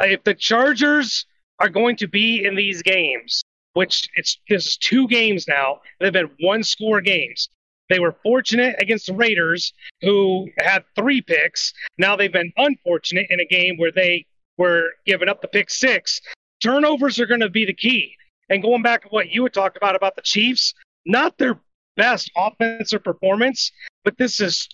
If 0.00 0.24
the 0.24 0.34
Chargers 0.34 1.26
are 1.60 1.68
going 1.68 1.96
to 1.96 2.08
be 2.08 2.44
in 2.44 2.56
these 2.56 2.82
games, 2.82 3.42
which 3.74 4.08
it's 4.16 4.38
this 4.48 4.66
is 4.66 4.76
two 4.76 5.06
games 5.06 5.46
now, 5.46 5.80
they've 6.00 6.12
been 6.12 6.30
one 6.40 6.64
score 6.64 7.00
games. 7.00 7.48
They 7.90 8.00
were 8.00 8.16
fortunate 8.22 8.76
against 8.78 9.06
the 9.06 9.14
Raiders, 9.14 9.72
who 10.00 10.48
had 10.58 10.84
three 10.96 11.20
picks. 11.20 11.72
Now 11.98 12.16
they've 12.16 12.32
been 12.32 12.52
unfortunate 12.56 13.26
in 13.30 13.40
a 13.40 13.44
game 13.44 13.76
where 13.76 13.92
they 13.92 14.26
were 14.56 14.90
giving 15.06 15.28
up 15.28 15.40
the 15.40 15.48
pick 15.48 15.70
six. 15.70 16.20
Turnovers 16.62 17.18
are 17.18 17.26
going 17.26 17.40
to 17.40 17.50
be 17.50 17.64
the 17.64 17.74
key. 17.74 18.14
And 18.48 18.62
going 18.62 18.82
back 18.82 19.02
to 19.02 19.08
what 19.08 19.30
you 19.30 19.42
had 19.42 19.54
talked 19.54 19.76
about 19.76 19.96
about 19.96 20.16
the 20.16 20.22
Chiefs, 20.22 20.74
not 21.06 21.38
their 21.38 21.58
best 21.96 22.30
offensive 22.36 23.02
performance, 23.02 23.72
but 24.04 24.18
this 24.18 24.40
is 24.40 24.68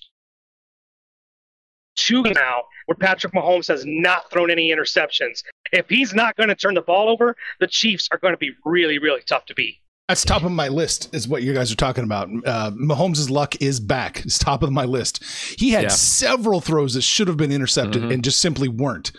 two 1.96 2.22
now 2.22 2.62
where 2.86 2.96
Patrick 2.96 3.32
Mahomes 3.32 3.68
has 3.68 3.84
not 3.86 4.30
thrown 4.30 4.50
any 4.50 4.70
interceptions. 4.70 5.42
If 5.72 5.88
he's 5.88 6.14
not 6.14 6.36
going 6.36 6.48
to 6.48 6.54
turn 6.54 6.74
the 6.74 6.82
ball 6.82 7.08
over, 7.08 7.36
the 7.60 7.66
Chiefs 7.66 8.08
are 8.10 8.18
going 8.18 8.34
to 8.34 8.38
be 8.38 8.50
really, 8.64 8.98
really 8.98 9.22
tough 9.26 9.46
to 9.46 9.54
beat. 9.54 9.76
That's 10.08 10.24
top 10.24 10.42
of 10.42 10.50
my 10.50 10.66
list, 10.66 11.14
is 11.14 11.28
what 11.28 11.44
you 11.44 11.54
guys 11.54 11.70
are 11.70 11.76
talking 11.76 12.02
about. 12.02 12.28
Uh, 12.44 12.72
Mahomes' 12.72 13.30
luck 13.30 13.62
is 13.62 13.78
back. 13.78 14.20
It's 14.24 14.38
top 14.38 14.64
of 14.64 14.72
my 14.72 14.84
list. 14.84 15.22
He 15.56 15.70
had 15.70 15.84
yeah. 15.84 15.88
several 15.90 16.60
throws 16.60 16.94
that 16.94 17.02
should 17.02 17.28
have 17.28 17.36
been 17.36 17.52
intercepted 17.52 18.02
mm-hmm. 18.02 18.10
and 18.10 18.24
just 18.24 18.40
simply 18.40 18.66
weren't. 18.66 19.12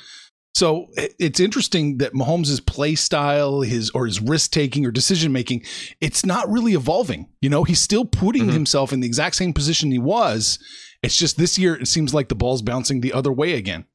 So 0.53 0.87
it's 0.97 1.39
interesting 1.39 1.97
that 1.99 2.13
Mahomes' 2.13 2.65
play 2.65 2.95
style, 2.95 3.61
his 3.61 3.89
or 3.91 4.05
his 4.05 4.19
risk 4.19 4.51
taking 4.51 4.85
or 4.85 4.91
decision 4.91 5.31
making, 5.31 5.63
it's 6.01 6.25
not 6.25 6.49
really 6.49 6.73
evolving. 6.73 7.29
You 7.41 7.49
know, 7.49 7.63
he's 7.63 7.79
still 7.79 8.05
putting 8.05 8.43
mm-hmm. 8.43 8.51
himself 8.51 8.91
in 8.91 8.99
the 8.99 9.07
exact 9.07 9.37
same 9.37 9.53
position 9.53 9.91
he 9.91 9.99
was. 9.99 10.59
It's 11.01 11.15
just 11.15 11.37
this 11.37 11.57
year 11.57 11.75
it 11.75 11.87
seems 11.87 12.13
like 12.13 12.27
the 12.27 12.35
ball's 12.35 12.61
bouncing 12.61 13.01
the 13.01 13.13
other 13.13 13.31
way 13.31 13.53
again. 13.53 13.85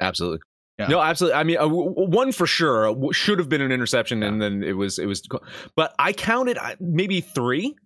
Absolutely. 0.00 0.40
Yeah. 0.78 0.88
No, 0.88 1.00
absolutely. 1.00 1.38
I 1.38 1.44
mean, 1.44 1.58
uh, 1.58 1.68
one 1.68 2.32
for 2.32 2.48
sure 2.48 2.90
uh, 2.90 3.12
should 3.12 3.38
have 3.38 3.48
been 3.48 3.60
an 3.60 3.70
interception, 3.70 4.22
yeah. 4.22 4.28
and 4.28 4.42
then 4.42 4.64
it 4.64 4.72
was 4.72 4.98
it 4.98 5.06
was. 5.06 5.22
But 5.76 5.94
I 6.00 6.12
counted 6.12 6.58
uh, 6.58 6.74
maybe 6.80 7.20
three. 7.20 7.76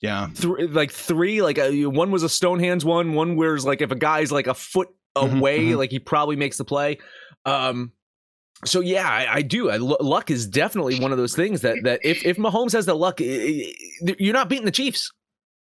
Yeah, 0.00 0.26
three, 0.34 0.66
like 0.66 0.90
three. 0.90 1.40
Like 1.40 1.58
a, 1.58 1.86
one 1.86 2.10
was 2.10 2.24
a 2.24 2.28
stone 2.28 2.58
hands 2.58 2.84
one. 2.84 3.14
One 3.14 3.36
where's 3.36 3.64
like 3.64 3.80
if 3.80 3.92
a 3.92 3.94
guy's 3.94 4.32
like 4.32 4.48
a 4.48 4.54
foot 4.54 4.88
away, 5.16 5.58
mm-hmm, 5.58 5.68
mm-hmm. 5.70 5.78
like 5.78 5.90
he 5.90 5.98
probably 5.98 6.36
makes 6.36 6.58
the 6.58 6.64
play. 6.64 6.98
Um, 7.44 7.92
so 8.64 8.80
yeah, 8.80 9.08
I, 9.08 9.34
I 9.34 9.42
do. 9.42 9.70
I, 9.70 9.76
luck 9.76 10.30
is 10.30 10.46
definitely 10.46 11.00
one 11.00 11.12
of 11.12 11.18
those 11.18 11.34
things 11.34 11.62
that 11.62 11.76
that 11.82 12.00
if 12.04 12.24
if 12.24 12.36
Mahomes 12.36 12.72
has 12.72 12.86
the 12.86 12.94
luck, 12.94 13.20
you're 13.20 14.32
not 14.32 14.48
beating 14.48 14.64
the 14.64 14.70
Chiefs. 14.70 15.10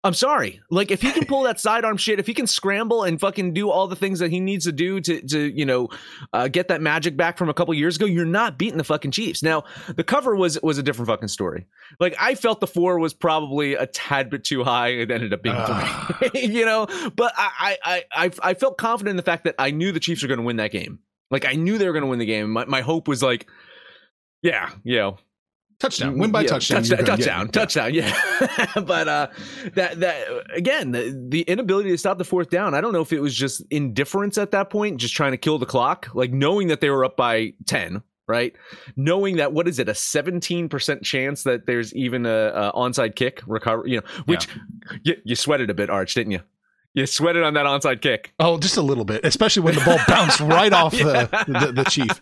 I'm 0.05 0.13
sorry. 0.13 0.62
Like 0.69 0.91
if 0.91 1.01
he 1.01 1.12
can 1.12 1.25
pull 1.25 1.43
that 1.43 1.62
sidearm 1.62 1.95
shit, 1.95 2.19
if 2.19 2.27
he 2.27 2.33
can 2.33 2.45
scramble 2.45 3.03
and 3.03 3.17
fucking 3.19 3.53
do 3.53 3.69
all 3.69 3.88
the 3.88 3.95
things 3.95 4.19
that 4.19 4.31
he 4.31 4.41
needs 4.41 4.65
to 4.65 4.74
do 4.74 5.00
to 5.00 5.22
to 5.22 5.39
you 5.39 5.65
know 5.65 5.89
uh, 6.33 6.50
get 6.50 6.67
that 6.67 6.81
magic 6.81 7.15
back 7.15 7.38
from 7.38 7.48
a 7.48 7.53
couple 7.53 7.74
years 7.74 7.95
ago, 7.95 8.05
you're 8.05 8.25
not 8.25 8.57
beating 8.57 8.77
the 8.77 8.83
fucking 8.83 9.12
Chiefs. 9.12 9.41
Now 9.41 9.63
the 9.95 10.03
cover 10.03 10.36
was 10.36 10.60
was 10.62 10.77
a 10.77 10.83
different 10.83 11.07
fucking 11.07 11.29
story. 11.29 11.67
Like 12.01 12.15
I 12.19 12.36
felt 12.36 12.60
the 12.60 12.67
four 12.67 13.00
was 13.00 13.13
probably 13.13 13.75
a 13.75 13.86
tad 13.88 14.29
bit 14.29 14.43
too 14.43 14.65
high. 14.65 14.89
It 14.89 15.10
ended 15.10 15.33
up 15.33 15.41
being 15.41 15.55
uh. 15.55 16.07
three. 16.19 16.41
you 16.48 16.65
know, 16.65 16.86
but 17.15 17.33
I 17.38 17.77
I 17.83 18.03
I 18.12 18.31
I 18.41 18.53
felt 18.55 18.77
confident 18.77 19.12
in 19.12 19.17
the 19.17 19.24
fact 19.24 19.45
that 19.45 19.55
I 19.57 19.72
knew 19.72 19.93
the 19.93 20.01
Chiefs 20.01 20.22
were 20.22 20.27
going 20.27 20.39
to 20.39 20.45
win 20.45 20.57
that 20.57 20.72
game. 20.72 21.00
Like 21.31 21.45
I 21.45 21.53
knew 21.53 21.77
they 21.77 21.88
were 21.88 21.93
going 21.93 22.03
to 22.03 22.10
win 22.10 22.19
the 22.19 22.25
game. 22.25 22.51
My 22.51 22.65
my 22.65 22.81
hope 22.81 23.07
was 23.07 23.24
like, 23.24 23.48
yeah, 24.41 24.69
you 24.83 24.98
know, 24.98 25.17
touchdown, 25.83 26.17
win 26.17 26.31
by 26.31 26.41
yeah, 26.41 26.47
touchdown, 26.47 26.83
touchdown, 26.83 27.05
touchdown, 27.05 27.49
touchdown, 27.49 27.93
yeah. 27.93 28.13
but 28.85 29.07
uh, 29.07 29.27
that 29.73 29.99
that 29.99 30.27
again, 30.55 30.91
the, 30.91 31.25
the 31.29 31.41
inability 31.41 31.89
to 31.89 31.97
stop 31.97 32.17
the 32.17 32.23
fourth 32.23 32.49
down. 32.49 32.73
I 32.73 32.81
don't 32.81 32.93
know 32.93 33.01
if 33.01 33.13
it 33.13 33.19
was 33.19 33.35
just 33.35 33.63
indifference 33.69 34.37
at 34.37 34.51
that 34.51 34.69
point, 34.69 34.97
just 34.97 35.13
trying 35.13 35.31
to 35.31 35.37
kill 35.37 35.59
the 35.59 35.65
clock, 35.65 36.09
like 36.13 36.31
knowing 36.31 36.67
that 36.67 36.81
they 36.81 36.89
were 36.89 37.03
up 37.03 37.17
by 37.17 37.53
ten, 37.65 38.01
right? 38.27 38.55
Knowing 38.95 39.37
that 39.37 39.53
what 39.53 39.67
is 39.67 39.79
it, 39.79 39.89
a 39.89 39.95
seventeen 39.95 40.69
percent 40.69 41.03
chance 41.03 41.43
that 41.43 41.65
there's 41.65 41.93
even 41.93 42.25
a, 42.25 42.51
a, 42.55 42.71
onside 42.73 43.15
kick 43.15 43.41
recover, 43.45 43.85
you 43.85 43.97
know, 43.97 44.07
which 44.25 44.47
yeah. 44.47 44.97
you, 45.03 45.15
you 45.25 45.35
sweated 45.35 45.69
a 45.69 45.73
bit, 45.73 45.89
Arch, 45.89 46.13
didn't 46.13 46.31
you? 46.31 46.41
You 46.95 47.07
sweated 47.07 47.41
on 47.41 47.55
that 47.55 47.65
onside 47.65 48.01
kick. 48.01 48.33
Oh, 48.39 48.59
just 48.59 48.77
a 48.77 48.81
little 48.81 49.03
bit, 49.03 49.25
especially 49.25 49.63
when 49.63 49.73
the 49.73 49.81
ball 49.81 49.97
bounced 50.07 50.39
right 50.39 50.71
off 50.73 50.93
yeah. 50.93 51.25
the, 51.25 51.45
the, 51.47 51.71
the 51.71 51.83
chief. 51.85 52.21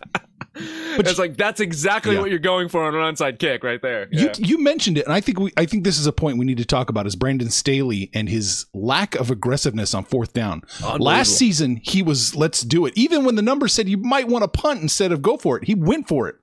But 0.94 1.08
it's 1.08 1.18
like 1.18 1.38
that's 1.38 1.58
exactly 1.58 2.14
yeah. 2.14 2.20
what 2.20 2.28
you're 2.28 2.38
going 2.38 2.68
for 2.68 2.84
on 2.84 2.94
an 2.94 3.00
onside 3.00 3.38
kick 3.38 3.64
right 3.64 3.80
there. 3.80 4.08
Yeah. 4.12 4.34
You 4.38 4.44
you 4.46 4.58
mentioned 4.58 4.98
it, 4.98 5.06
and 5.06 5.14
I 5.14 5.22
think 5.22 5.40
we 5.40 5.50
I 5.56 5.64
think 5.64 5.84
this 5.84 5.98
is 5.98 6.06
a 6.06 6.12
point 6.12 6.36
we 6.36 6.44
need 6.44 6.58
to 6.58 6.66
talk 6.66 6.90
about 6.90 7.06
is 7.06 7.16
Brandon 7.16 7.48
Staley 7.48 8.10
and 8.12 8.28
his 8.28 8.66
lack 8.74 9.14
of 9.14 9.30
aggressiveness 9.30 9.94
on 9.94 10.04
fourth 10.04 10.34
down. 10.34 10.62
Last 10.98 11.38
season 11.38 11.80
he 11.82 12.02
was 12.02 12.36
let's 12.36 12.60
do 12.60 12.84
it. 12.84 12.92
Even 12.94 13.24
when 13.24 13.36
the 13.36 13.42
numbers 13.42 13.72
said 13.72 13.88
you 13.88 13.96
might 13.96 14.28
want 14.28 14.42
to 14.42 14.48
punt 14.48 14.82
instead 14.82 15.12
of 15.12 15.22
go 15.22 15.38
for 15.38 15.56
it, 15.56 15.64
he 15.64 15.74
went 15.74 16.08
for 16.08 16.28
it. 16.28 16.36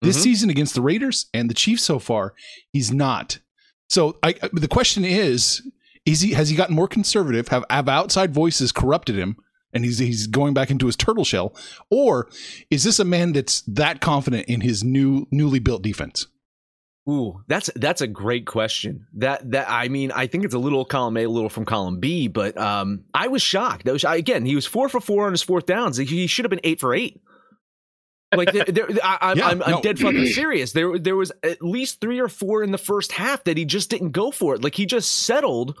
This 0.00 0.14
mm-hmm. 0.14 0.22
season 0.22 0.50
against 0.50 0.76
the 0.76 0.80
Raiders 0.80 1.26
and 1.34 1.50
the 1.50 1.54
Chiefs 1.54 1.82
so 1.82 1.98
far, 1.98 2.34
he's 2.70 2.92
not. 2.92 3.40
So 3.88 4.16
I, 4.22 4.34
the 4.52 4.68
question 4.68 5.04
is, 5.04 5.62
is 6.06 6.20
he 6.20 6.34
has 6.34 6.50
he 6.50 6.56
gotten 6.56 6.76
more 6.76 6.88
conservative? 6.88 7.48
Have 7.48 7.64
have 7.68 7.88
outside 7.88 8.32
voices 8.32 8.70
corrupted 8.70 9.16
him? 9.16 9.36
And 9.72 9.84
he's 9.84 9.98
he's 9.98 10.26
going 10.26 10.54
back 10.54 10.70
into 10.70 10.86
his 10.86 10.96
turtle 10.96 11.24
shell 11.24 11.54
or 11.90 12.28
is 12.70 12.84
this 12.84 12.98
a 12.98 13.04
man 13.04 13.32
that's 13.32 13.62
that 13.62 14.00
confident 14.00 14.46
in 14.48 14.60
his 14.60 14.82
new 14.84 15.26
newly 15.30 15.58
built 15.58 15.82
defense 15.82 16.26
Ooh, 17.08 17.42
that's 17.46 17.70
that's 17.74 18.02
a 18.02 18.06
great 18.06 18.44
question. 18.44 19.06
That 19.14 19.52
that 19.52 19.70
I 19.70 19.88
mean, 19.88 20.12
I 20.12 20.26
think 20.26 20.44
it's 20.44 20.52
a 20.52 20.58
little 20.58 20.84
column 20.84 21.16
A, 21.16 21.24
a 21.24 21.30
little 21.30 21.48
from 21.48 21.64
column 21.64 22.00
B, 22.00 22.28
but 22.28 22.58
um, 22.58 23.04
I 23.14 23.28
was 23.28 23.40
shocked. 23.40 23.86
That 23.86 23.92
was 23.92 24.04
again, 24.04 24.44
he 24.44 24.54
was 24.54 24.66
four 24.66 24.90
for 24.90 25.00
four 25.00 25.24
on 25.24 25.32
his 25.32 25.40
fourth 25.40 25.64
downs. 25.64 25.96
He 25.96 26.26
should 26.26 26.44
have 26.44 26.50
been 26.50 26.60
eight 26.64 26.80
for 26.80 26.94
eight. 26.94 27.22
Like 28.34 28.52
there, 28.52 28.64
there, 28.66 28.88
I, 29.02 29.32
am 29.32 29.38
yeah, 29.38 29.46
I'm, 29.46 29.58
no. 29.58 29.80
dead 29.80 29.98
fucking 29.98 30.26
serious. 30.26 30.72
There 30.72 30.98
there 30.98 31.16
was 31.16 31.32
at 31.42 31.62
least 31.62 32.02
three 32.02 32.18
or 32.18 32.28
four 32.28 32.62
in 32.62 32.72
the 32.72 32.78
first 32.78 33.12
half 33.12 33.42
that 33.44 33.56
he 33.56 33.64
just 33.64 33.88
didn't 33.88 34.10
go 34.10 34.30
for 34.30 34.54
it. 34.54 34.62
Like 34.62 34.74
he 34.74 34.84
just 34.84 35.10
settled 35.10 35.78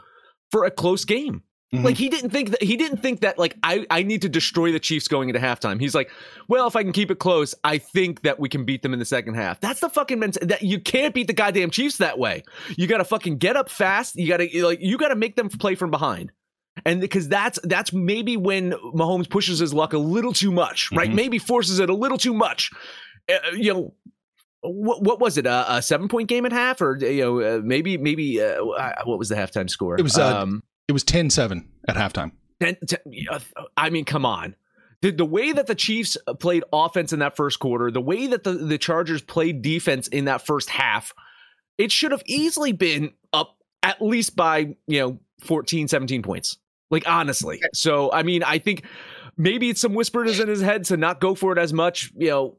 for 0.50 0.64
a 0.64 0.70
close 0.70 1.04
game. 1.04 1.42
Mm-hmm. 1.72 1.84
Like 1.84 1.96
he 1.96 2.08
didn't 2.08 2.30
think 2.30 2.50
that 2.50 2.62
he 2.62 2.78
didn't 2.78 2.98
think 2.98 3.20
that 3.20 3.38
like 3.38 3.54
I 3.62 3.86
I 3.90 4.02
need 4.02 4.22
to 4.22 4.28
destroy 4.28 4.72
the 4.72 4.80
Chiefs 4.80 5.06
going 5.06 5.28
into 5.28 5.40
halftime. 5.40 5.78
He's 5.78 5.94
like, 5.94 6.10
well, 6.48 6.66
if 6.66 6.76
I 6.76 6.82
can 6.82 6.92
keep 6.92 7.10
it 7.10 7.18
close, 7.18 7.54
I 7.62 7.76
think 7.76 8.22
that 8.22 8.40
we 8.40 8.48
can 8.48 8.64
beat 8.64 8.80
them 8.80 8.94
in 8.94 8.98
the 8.98 9.04
second 9.04 9.34
half. 9.34 9.60
That's 9.60 9.80
the 9.80 9.90
fucking 9.90 10.18
mentality 10.18 10.46
that 10.46 10.62
you 10.62 10.80
can't 10.80 11.14
beat 11.14 11.26
the 11.26 11.34
goddamn 11.34 11.70
Chiefs 11.70 11.98
that 11.98 12.18
way. 12.18 12.42
You 12.78 12.86
got 12.86 12.98
to 12.98 13.04
fucking 13.04 13.36
get 13.36 13.56
up 13.56 13.68
fast. 13.68 14.16
You 14.16 14.28
got 14.28 14.38
to 14.38 14.66
like 14.66 14.80
you 14.80 14.96
got 14.96 15.08
to 15.08 15.16
make 15.16 15.36
them 15.36 15.50
play 15.50 15.74
from 15.74 15.90
behind. 15.90 16.32
And 16.86 17.02
because 17.02 17.28
that's 17.28 17.58
that's 17.64 17.92
maybe 17.92 18.38
when 18.38 18.72
Mahomes 18.72 19.28
pushes 19.28 19.58
his 19.58 19.74
luck 19.74 19.92
a 19.92 19.98
little 19.98 20.32
too 20.32 20.50
much, 20.50 20.90
right? 20.92 21.08
Mm-hmm. 21.08 21.16
Maybe 21.16 21.38
forces 21.38 21.80
it 21.80 21.90
a 21.90 21.94
little 21.94 22.16
too 22.18 22.32
much. 22.32 22.70
Uh, 23.28 23.50
you 23.52 23.74
know, 23.74 23.94
what, 24.62 25.02
what 25.02 25.20
was 25.20 25.36
it? 25.36 25.44
A, 25.44 25.74
a, 25.74 25.82
seven 25.82 26.08
point 26.08 26.28
game 26.28 26.46
at 26.46 26.52
half, 26.52 26.80
or 26.80 26.96
you 26.96 27.20
know, 27.20 27.40
uh, 27.40 27.60
maybe 27.62 27.98
maybe 27.98 28.40
uh, 28.42 28.64
what 29.04 29.18
was 29.18 29.28
the 29.28 29.34
halftime 29.34 29.68
score? 29.68 29.98
It 29.98 30.02
was 30.02 30.16
uh, 30.16 30.42
um, 30.42 30.62
it 30.88 30.92
was 30.92 31.04
10-7 31.04 31.64
at 31.86 31.96
halftime. 31.96 32.32
10, 32.60 32.76
10, 32.86 32.98
I 33.76 33.90
mean, 33.90 34.04
come 34.04 34.24
on. 34.24 34.56
The, 35.00 35.12
the 35.12 35.24
way 35.24 35.52
that 35.52 35.68
the 35.68 35.76
Chiefs 35.76 36.16
uh, 36.26 36.34
played 36.34 36.64
offense 36.72 37.12
in 37.12 37.20
that 37.20 37.36
first 37.36 37.60
quarter, 37.60 37.90
the 37.90 38.00
way 38.00 38.26
that 38.26 38.42
the, 38.42 38.54
the 38.54 38.78
Chargers 38.78 39.22
played 39.22 39.62
defense 39.62 40.08
in 40.08 40.24
that 40.24 40.44
first 40.44 40.70
half, 40.70 41.12
it 41.76 41.92
should 41.92 42.10
have 42.10 42.22
easily 42.26 42.72
been 42.72 43.12
up 43.32 43.56
at 43.84 44.02
least 44.02 44.34
by, 44.34 44.74
you 44.88 45.00
know, 45.00 45.20
14, 45.42 45.86
17 45.86 46.22
points. 46.22 46.56
Like, 46.90 47.08
honestly. 47.08 47.60
So, 47.74 48.10
I 48.10 48.24
mean, 48.24 48.42
I 48.42 48.58
think 48.58 48.84
maybe 49.36 49.70
it's 49.70 49.80
some 49.80 49.94
whispers 49.94 50.40
in 50.40 50.48
his 50.48 50.60
head 50.60 50.84
to 50.86 50.96
not 50.96 51.20
go 51.20 51.34
for 51.36 51.52
it 51.52 51.58
as 51.58 51.72
much. 51.72 52.10
You 52.16 52.28
know, 52.28 52.56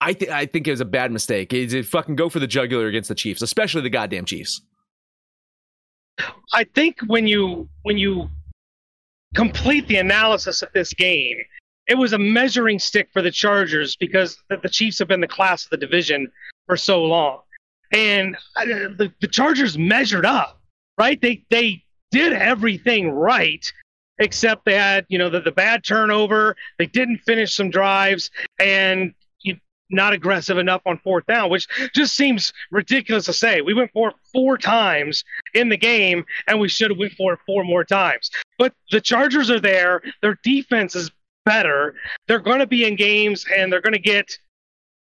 I, 0.00 0.12
think 0.12 0.30
I 0.30 0.44
think 0.44 0.68
it 0.68 0.72
was 0.72 0.80
a 0.82 0.84
bad 0.84 1.10
mistake. 1.10 1.54
Is 1.54 1.74
fucking 1.88 2.16
go 2.16 2.28
for 2.28 2.40
the 2.40 2.46
jugular 2.46 2.86
against 2.86 3.08
the 3.08 3.14
Chiefs, 3.14 3.40
especially 3.40 3.80
the 3.80 3.90
goddamn 3.90 4.26
Chiefs. 4.26 4.60
I 6.52 6.64
think 6.64 7.00
when 7.06 7.26
you 7.26 7.68
when 7.82 7.98
you 7.98 8.30
complete 9.34 9.86
the 9.88 9.96
analysis 9.96 10.62
of 10.62 10.68
this 10.72 10.92
game, 10.94 11.38
it 11.86 11.96
was 11.96 12.12
a 12.12 12.18
measuring 12.18 12.78
stick 12.78 13.08
for 13.12 13.22
the 13.22 13.30
Chargers 13.30 13.96
because 13.96 14.42
the, 14.48 14.68
Chiefs 14.68 14.98
have 14.98 15.08
been 15.08 15.20
the 15.20 15.28
class 15.28 15.64
of 15.64 15.70
the 15.70 15.76
division 15.76 16.30
for 16.66 16.76
so 16.76 17.04
long, 17.04 17.40
and 17.92 18.36
uh, 18.56 18.64
the, 18.64 19.12
the 19.20 19.28
Chargers 19.28 19.76
measured 19.76 20.26
up. 20.26 20.60
Right? 20.98 21.20
They 21.20 21.44
they 21.50 21.84
did 22.10 22.32
everything 22.32 23.10
right 23.10 23.70
except 24.18 24.64
they 24.64 24.74
had 24.74 25.04
you 25.08 25.18
know 25.18 25.28
the, 25.28 25.40
the 25.40 25.52
bad 25.52 25.84
turnover 25.84 26.56
they 26.78 26.86
didn't 26.86 27.18
finish 27.18 27.54
some 27.54 27.68
drives 27.68 28.30
and 28.58 29.12
not 29.90 30.12
aggressive 30.12 30.58
enough 30.58 30.82
on 30.86 30.98
fourth 30.98 31.26
down, 31.26 31.50
which 31.50 31.68
just 31.94 32.16
seems 32.16 32.52
ridiculous 32.70 33.26
to 33.26 33.32
say. 33.32 33.60
We 33.60 33.74
went 33.74 33.92
for 33.92 34.08
it 34.08 34.14
four 34.32 34.58
times 34.58 35.24
in 35.54 35.68
the 35.68 35.76
game, 35.76 36.24
and 36.48 36.58
we 36.60 36.68
should 36.68 36.90
have 36.90 36.98
went 36.98 37.12
for 37.12 37.34
it 37.34 37.40
four 37.46 37.64
more 37.64 37.84
times. 37.84 38.30
But 38.58 38.72
the 38.90 39.00
Chargers 39.00 39.50
are 39.50 39.60
there. 39.60 40.02
Their 40.22 40.38
defense 40.42 40.94
is 40.94 41.10
better, 41.46 41.94
they're 42.26 42.40
going 42.40 42.58
to 42.58 42.66
be 42.66 42.84
in 42.84 42.96
games 42.96 43.46
and 43.56 43.72
they're 43.72 43.80
going 43.80 43.94
to 43.94 43.98
get 43.98 44.38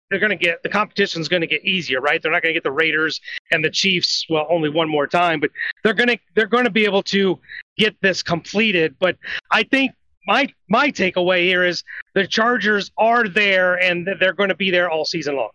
they're 0.10 0.20
going 0.20 0.30
to 0.30 0.38
get 0.38 0.64
the 0.64 0.70
competition's 0.70 1.28
going 1.28 1.42
to 1.42 1.48
get 1.48 1.66
easier, 1.66 2.00
right? 2.00 2.22
They're 2.22 2.32
not 2.32 2.42
going 2.42 2.54
to 2.54 2.58
get 2.58 2.64
the 2.64 2.72
Raiders 2.72 3.20
and 3.52 3.66
the 3.66 3.70
Chiefs 3.70 4.26
well 4.30 4.48
only 4.50 4.70
one 4.70 4.88
more 4.88 5.06
time, 5.06 5.42
but 5.42 5.50
they're 5.84 5.94
going 5.94 6.08
to 6.08 6.18
they're 6.34 6.48
going 6.48 6.64
to 6.64 6.70
be 6.70 6.86
able 6.86 7.04
to 7.04 7.38
get 7.78 8.00
this 8.02 8.24
completed. 8.24 8.96
But 9.00 9.18
I 9.52 9.64
think 9.64 9.92
my 10.28 10.48
my 10.68 10.92
takeaway 10.92 11.44
here 11.44 11.64
is 11.64 11.84
the 12.14 12.28
Chargers 12.28 12.92
are 12.98 13.28
there 13.28 13.76
and 13.76 14.08
they're 14.20 14.34
going 14.34 14.50
to 14.50 14.56
be 14.56 14.70
there 14.70 14.90
all 14.90 15.06
season 15.06 15.36
long. 15.36 15.50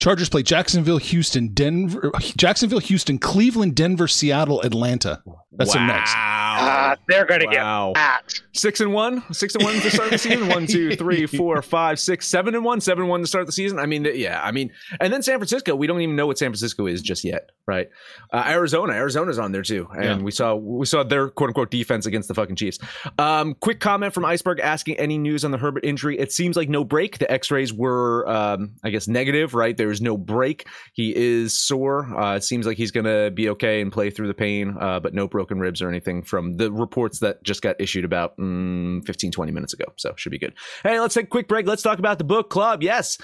Chargers 0.00 0.28
play 0.28 0.42
Jacksonville, 0.42 0.98
Houston, 0.98 1.54
Denver, 1.54 2.10
Jacksonville, 2.36 2.80
Houston, 2.80 3.18
Cleveland, 3.18 3.76
Denver, 3.76 4.08
Seattle, 4.08 4.60
Atlanta. 4.62 5.22
That's 5.52 5.76
wow. 5.76 5.86
next. 5.86 6.12
Uh, 6.58 6.96
they're 7.08 7.24
going 7.24 7.40
to 7.40 7.46
wow. 7.46 7.88
get 7.88 7.94
that. 7.94 8.22
Six 8.52 8.80
and 8.80 8.92
one, 8.92 9.22
six 9.32 9.54
and 9.54 9.64
one 9.64 9.74
to 9.74 9.90
start 9.90 10.10
the 10.10 10.18
season. 10.18 10.48
One, 10.48 10.66
two, 10.66 10.96
three, 10.96 11.26
four, 11.26 11.62
five, 11.62 11.98
six, 11.98 12.26
seven 12.26 12.54
and 12.54 12.64
one, 12.64 12.80
seven 12.80 13.02
and 13.02 13.10
one 13.10 13.20
to 13.20 13.26
start 13.26 13.46
the 13.46 13.52
season. 13.52 13.78
I 13.78 13.86
mean, 13.86 14.06
yeah, 14.14 14.40
I 14.42 14.52
mean, 14.52 14.70
and 15.00 15.12
then 15.12 15.22
San 15.22 15.38
Francisco. 15.38 15.74
We 15.74 15.86
don't 15.86 16.00
even 16.00 16.16
know 16.16 16.26
what 16.26 16.38
San 16.38 16.50
Francisco 16.50 16.86
is 16.86 17.02
just 17.02 17.24
yet, 17.24 17.50
right? 17.66 17.88
Uh, 18.32 18.44
Arizona, 18.46 18.92
Arizona's 18.92 19.38
on 19.38 19.52
there 19.52 19.62
too, 19.62 19.88
and 19.94 20.04
yeah. 20.04 20.18
we 20.18 20.30
saw 20.30 20.54
we 20.54 20.86
saw 20.86 21.02
their 21.02 21.28
quote 21.28 21.48
unquote 21.48 21.70
defense 21.70 22.06
against 22.06 22.28
the 22.28 22.34
fucking 22.34 22.56
Chiefs. 22.56 22.78
Um, 23.18 23.54
quick 23.54 23.80
comment 23.80 24.12
from 24.12 24.24
Iceberg 24.24 24.60
asking 24.60 24.98
any 24.98 25.18
news 25.18 25.44
on 25.44 25.50
the 25.50 25.58
Herbert 25.58 25.84
injury. 25.84 26.18
It 26.18 26.32
seems 26.32 26.56
like 26.56 26.68
no 26.68 26.84
break. 26.84 27.18
The 27.18 27.30
X-rays 27.30 27.72
were, 27.72 28.28
um, 28.28 28.72
I 28.84 28.90
guess, 28.90 29.08
negative. 29.08 29.54
Right, 29.54 29.76
there 29.76 29.90
is 29.90 30.00
no 30.00 30.16
break. 30.16 30.66
He 30.92 31.14
is 31.16 31.54
sore. 31.54 32.04
Uh, 32.18 32.36
it 32.36 32.44
seems 32.44 32.66
like 32.66 32.76
he's 32.76 32.90
going 32.90 33.06
to 33.06 33.30
be 33.30 33.48
okay 33.50 33.80
and 33.80 33.90
play 33.90 34.10
through 34.10 34.28
the 34.28 34.34
pain, 34.34 34.76
uh, 34.78 35.00
but 35.00 35.14
no 35.14 35.26
broken 35.28 35.58
ribs 35.58 35.80
or 35.80 35.88
anything 35.88 36.22
from 36.22 36.41
the 36.42 36.72
reports 36.72 37.20
that 37.20 37.42
just 37.42 37.62
got 37.62 37.80
issued 37.80 38.04
about 38.04 38.36
mm, 38.38 39.04
15, 39.06 39.30
20 39.30 39.52
minutes 39.52 39.72
ago. 39.72 39.86
So 39.96 40.14
should 40.16 40.32
be 40.32 40.38
good. 40.38 40.54
Hey, 40.82 41.00
let's 41.00 41.14
take 41.14 41.26
a 41.26 41.28
quick 41.28 41.48
break. 41.48 41.66
Let's 41.66 41.82
talk 41.82 41.98
about 41.98 42.18
the 42.18 42.24
book 42.24 42.50
club. 42.50 42.82
Yes. 42.82 43.18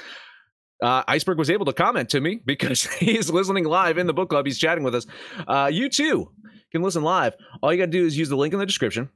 Uh, 0.82 1.02
Iceberg 1.08 1.38
was 1.38 1.50
able 1.50 1.66
to 1.66 1.72
comment 1.72 2.08
to 2.10 2.20
me 2.20 2.40
because 2.44 2.84
he's 2.98 3.30
listening 3.30 3.64
live 3.64 3.98
in 3.98 4.06
the 4.06 4.14
book 4.14 4.30
club. 4.30 4.46
He's 4.46 4.58
chatting 4.58 4.84
with 4.84 4.94
us. 4.94 5.06
Uh, 5.46 5.70
you 5.72 5.88
too 5.88 6.30
can 6.70 6.82
listen 6.82 7.02
live. 7.02 7.34
All 7.62 7.72
you 7.72 7.78
got 7.78 7.86
to 7.86 7.90
do 7.90 8.06
is 8.06 8.16
use 8.16 8.28
the 8.28 8.36
link 8.36 8.52
in 8.52 8.60
the 8.60 8.66
description 8.66 9.08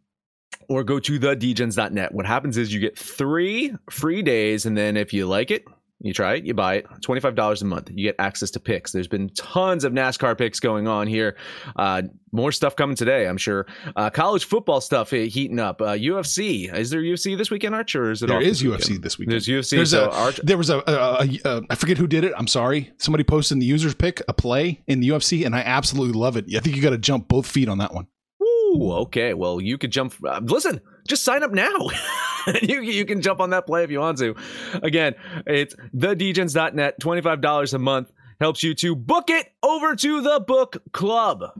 or 0.68 0.84
go 0.84 0.98
to 0.98 1.18
thedgens.net. 1.18 2.12
What 2.12 2.26
happens 2.26 2.56
is 2.56 2.72
you 2.72 2.80
get 2.80 2.98
three 2.98 3.74
free 3.90 4.22
days, 4.22 4.66
and 4.66 4.76
then 4.76 4.96
if 4.96 5.12
you 5.12 5.26
like 5.26 5.50
it, 5.50 5.64
you 6.02 6.12
try 6.12 6.34
it, 6.34 6.44
you 6.44 6.52
buy 6.52 6.74
it, 6.76 6.86
$25 7.00 7.62
a 7.62 7.64
month. 7.64 7.90
You 7.94 8.08
get 8.08 8.16
access 8.18 8.50
to 8.52 8.60
picks. 8.60 8.90
There's 8.92 9.08
been 9.08 9.28
tons 9.30 9.84
of 9.84 9.92
NASCAR 9.92 10.36
picks 10.36 10.58
going 10.60 10.88
on 10.88 11.06
here. 11.06 11.36
Uh, 11.76 12.02
more 12.32 12.50
stuff 12.50 12.74
coming 12.74 12.96
today, 12.96 13.28
I'm 13.28 13.36
sure. 13.36 13.66
Uh, 13.94 14.10
college 14.10 14.44
football 14.44 14.80
stuff 14.80 15.10
heating 15.10 15.60
up. 15.60 15.80
Uh, 15.80 15.92
UFC. 15.92 16.72
Is 16.74 16.90
there 16.90 17.00
UFC 17.00 17.36
this 17.38 17.50
weekend, 17.50 17.74
Arch, 17.74 17.94
or 17.94 18.10
is 18.10 18.22
it 18.22 18.26
There 18.26 18.40
is 18.40 18.60
this 18.60 18.68
UFC 18.68 18.78
weekend? 18.88 19.04
this 19.04 19.18
weekend. 19.18 19.32
There's 19.32 19.46
UFC. 19.46 19.70
There's 19.70 19.90
so 19.90 20.06
a, 20.06 20.10
Arch- 20.10 20.40
there 20.42 20.58
was 20.58 20.70
a, 20.70 20.78
a, 20.78 20.82
a, 20.88 21.40
a, 21.44 21.62
I 21.70 21.74
forget 21.76 21.98
who 21.98 22.06
did 22.06 22.24
it. 22.24 22.32
I'm 22.36 22.48
sorry. 22.48 22.90
Somebody 22.98 23.22
posted 23.22 23.56
in 23.56 23.58
the 23.60 23.66
users 23.66 23.94
pick 23.94 24.22
a 24.28 24.32
play 24.32 24.82
in 24.86 25.00
the 25.00 25.08
UFC, 25.10 25.46
and 25.46 25.54
I 25.54 25.60
absolutely 25.60 26.18
love 26.18 26.36
it. 26.36 26.46
I 26.56 26.60
think 26.60 26.74
you 26.74 26.82
got 26.82 26.90
to 26.90 26.98
jump 26.98 27.28
both 27.28 27.46
feet 27.46 27.68
on 27.68 27.78
that 27.78 27.94
one. 27.94 28.06
Ooh, 28.42 28.92
okay. 29.02 29.34
Well, 29.34 29.60
you 29.60 29.78
could 29.78 29.92
jump. 29.92 30.14
Uh, 30.26 30.40
listen, 30.42 30.80
just 31.06 31.22
sign 31.22 31.42
up 31.42 31.52
now. 31.52 31.70
you, 32.62 32.82
you 32.82 33.04
can 33.04 33.20
jump 33.20 33.40
on 33.40 33.50
that 33.50 33.66
play 33.66 33.84
if 33.84 33.90
you 33.90 34.00
want 34.00 34.18
to. 34.18 34.34
Again, 34.82 35.14
it's 35.46 35.74
thedgens.net, 35.94 37.00
$25 37.00 37.74
a 37.74 37.78
month. 37.78 38.12
Helps 38.40 38.62
you 38.62 38.74
to 38.74 38.96
book 38.96 39.30
it 39.30 39.52
over 39.62 39.94
to 39.94 40.20
the 40.20 40.40
book 40.40 40.82
club. 40.92 41.52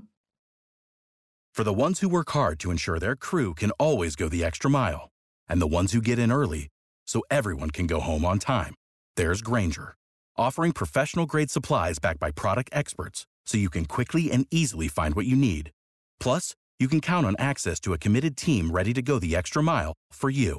For 1.55 1.65
the 1.65 1.73
ones 1.73 2.01
who 2.01 2.09
work 2.09 2.31
hard 2.31 2.59
to 2.61 2.71
ensure 2.71 2.99
their 2.99 3.15
crew 3.15 3.55
can 3.55 3.71
always 3.73 4.17
go 4.17 4.29
the 4.29 4.43
extra 4.43 4.71
mile, 4.71 5.11
and 5.49 5.61
the 5.61 5.67
ones 5.67 5.93
who 5.93 6.01
get 6.01 6.19
in 6.19 6.33
early 6.33 6.69
so 7.07 7.23
everyone 7.31 7.71
can 7.71 7.87
go 7.87 8.01
home 8.01 8.25
on 8.25 8.39
time, 8.39 8.75
there's 9.17 9.43
Grainger, 9.43 9.95
offering 10.37 10.73
professional 10.73 11.27
grade 11.27 11.51
supplies 11.51 11.99
backed 11.99 12.19
by 12.19 12.31
product 12.31 12.71
experts 12.73 13.27
so 13.45 13.59
you 13.59 13.71
can 13.71 13.85
quickly 13.85 14.31
and 14.31 14.47
easily 14.51 14.89
find 14.89 15.15
what 15.15 15.27
you 15.27 15.37
need. 15.37 15.71
Plus, 16.19 16.55
you 16.81 16.89
can 16.89 17.01
count 17.01 17.27
on 17.27 17.37
access 17.39 17.79
to 17.81 17.93
a 17.93 17.99
committed 17.99 18.37
team 18.37 18.71
ready 18.71 18.93
to 18.93 19.03
go 19.03 19.19
the 19.19 19.37
extra 19.37 19.63
mile 19.63 19.93
for 20.11 20.31
you. 20.31 20.59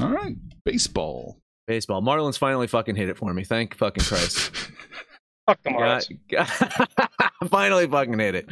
All 0.00 0.10
right, 0.10 0.36
baseball. 0.64 1.40
Baseball. 1.66 2.00
Marlins 2.02 2.38
finally 2.38 2.66
fucking 2.66 2.96
hit 2.96 3.08
it 3.08 3.18
for 3.18 3.34
me. 3.34 3.44
Thank 3.44 3.74
fucking 3.74 4.04
Christ. 4.04 4.50
Fuck 5.48 5.62
the 5.62 5.70
Marlins. 5.70 7.48
finally 7.48 7.86
fucking 7.86 8.18
hit 8.18 8.34
it. 8.34 8.48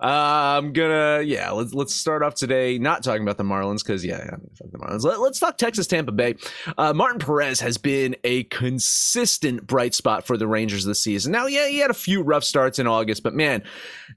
Uh, 0.00 0.58
I'm 0.58 0.72
gonna 0.72 1.22
yeah. 1.24 1.52
Let's 1.52 1.72
let's 1.72 1.94
start 1.94 2.24
off 2.24 2.34
today 2.34 2.76
not 2.76 3.04
talking 3.04 3.22
about 3.22 3.36
the 3.36 3.44
Marlins 3.44 3.84
because 3.84 4.04
yeah, 4.04 4.18
yeah, 4.18 4.36
fuck 4.58 4.72
the 4.72 4.78
Marlins. 4.78 5.04
Let, 5.04 5.20
us 5.20 5.38
talk 5.38 5.58
Texas 5.58 5.86
Tampa 5.86 6.10
Bay. 6.10 6.34
Uh, 6.76 6.92
Martin 6.92 7.20
Perez 7.20 7.60
has 7.60 7.78
been 7.78 8.16
a 8.24 8.42
consistent 8.44 9.64
bright 9.64 9.94
spot 9.94 10.26
for 10.26 10.36
the 10.36 10.48
Rangers 10.48 10.84
this 10.84 10.98
season. 10.98 11.30
Now 11.30 11.46
yeah, 11.46 11.68
he 11.68 11.78
had 11.78 11.90
a 11.90 11.94
few 11.94 12.20
rough 12.20 12.42
starts 12.42 12.80
in 12.80 12.88
August, 12.88 13.22
but 13.22 13.32
man, 13.32 13.62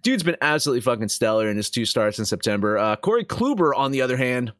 dude's 0.02 0.24
been 0.24 0.38
absolutely 0.42 0.82
fucking 0.82 1.10
stellar 1.10 1.48
in 1.50 1.58
his 1.58 1.70
two 1.70 1.86
starts 1.86 2.18
in 2.18 2.26
September. 2.26 2.80
Uh, 2.80 2.96
Corey 2.96 3.26
Kluber 3.26 3.74
on 3.76 3.92
the 3.92 4.02
other 4.02 4.18
hand, 4.18 4.54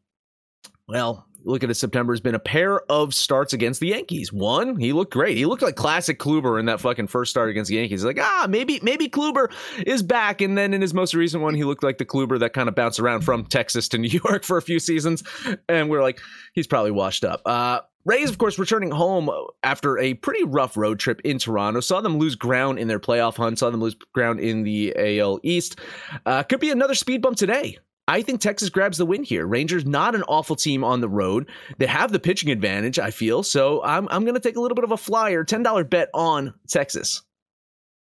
well, 0.86 1.26
look 1.44 1.62
at 1.62 1.76
September 1.76 2.12
has 2.12 2.20
been 2.20 2.34
a 2.34 2.40
pair 2.40 2.80
of 2.90 3.14
starts 3.14 3.52
against 3.52 3.80
the 3.80 3.88
Yankees. 3.88 4.32
One, 4.32 4.76
he 4.76 4.92
looked 4.92 5.12
great. 5.12 5.36
He 5.36 5.46
looked 5.46 5.62
like 5.62 5.76
classic 5.76 6.18
Kluber 6.18 6.58
in 6.58 6.66
that 6.66 6.80
fucking 6.80 7.08
first 7.08 7.30
start 7.30 7.50
against 7.50 7.68
the 7.68 7.76
Yankees. 7.76 8.04
Like, 8.04 8.18
ah, 8.20 8.46
maybe 8.48 8.80
maybe 8.82 9.08
Kluber 9.08 9.52
is 9.86 10.02
back. 10.02 10.40
And 10.40 10.56
then 10.56 10.74
in 10.74 10.80
his 10.80 10.94
most 10.94 11.14
recent 11.14 11.42
one, 11.42 11.54
he 11.54 11.64
looked 11.64 11.82
like 11.82 11.98
the 11.98 12.04
Kluber 12.04 12.38
that 12.40 12.52
kind 12.52 12.68
of 12.68 12.74
bounced 12.74 13.00
around 13.00 13.22
from 13.22 13.44
Texas 13.44 13.88
to 13.90 13.98
New 14.04 14.20
York 14.24 14.44
for 14.44 14.56
a 14.56 14.62
few 14.62 14.78
seasons. 14.78 15.22
And 15.68 15.90
we're 15.90 16.02
like, 16.02 16.20
he's 16.54 16.66
probably 16.66 16.90
washed 16.90 17.24
up. 17.24 17.42
Uh, 17.44 17.80
Rays, 18.04 18.28
of 18.28 18.36
course, 18.36 18.58
returning 18.58 18.90
home 18.90 19.30
after 19.62 19.98
a 19.98 20.12
pretty 20.14 20.44
rough 20.44 20.76
road 20.76 20.98
trip 20.98 21.22
in 21.24 21.38
Toronto. 21.38 21.80
Saw 21.80 22.02
them 22.02 22.18
lose 22.18 22.34
ground 22.34 22.78
in 22.78 22.86
their 22.86 23.00
playoff 23.00 23.36
hunt. 23.36 23.58
Saw 23.58 23.70
them 23.70 23.80
lose 23.80 23.94
ground 24.12 24.40
in 24.40 24.62
the 24.62 24.94
AL 24.96 25.40
East. 25.42 25.78
Uh, 26.26 26.42
could 26.42 26.60
be 26.60 26.70
another 26.70 26.94
speed 26.94 27.22
bump 27.22 27.38
today. 27.38 27.78
I 28.06 28.20
think 28.20 28.40
Texas 28.40 28.68
grabs 28.68 28.98
the 28.98 29.06
win 29.06 29.22
here. 29.22 29.46
Rangers 29.46 29.86
not 29.86 30.14
an 30.14 30.22
awful 30.24 30.56
team 30.56 30.84
on 30.84 31.00
the 31.00 31.08
road. 31.08 31.48
They 31.78 31.86
have 31.86 32.12
the 32.12 32.18
pitching 32.18 32.50
advantage, 32.50 32.98
I 32.98 33.10
feel. 33.10 33.42
So 33.42 33.82
I'm 33.82 34.08
I'm 34.10 34.22
going 34.24 34.34
to 34.34 34.40
take 34.40 34.56
a 34.56 34.60
little 34.60 34.74
bit 34.74 34.84
of 34.84 34.92
a 34.92 34.96
flyer, 34.96 35.44
$10 35.44 35.88
bet 35.88 36.10
on 36.12 36.52
Texas. 36.68 37.22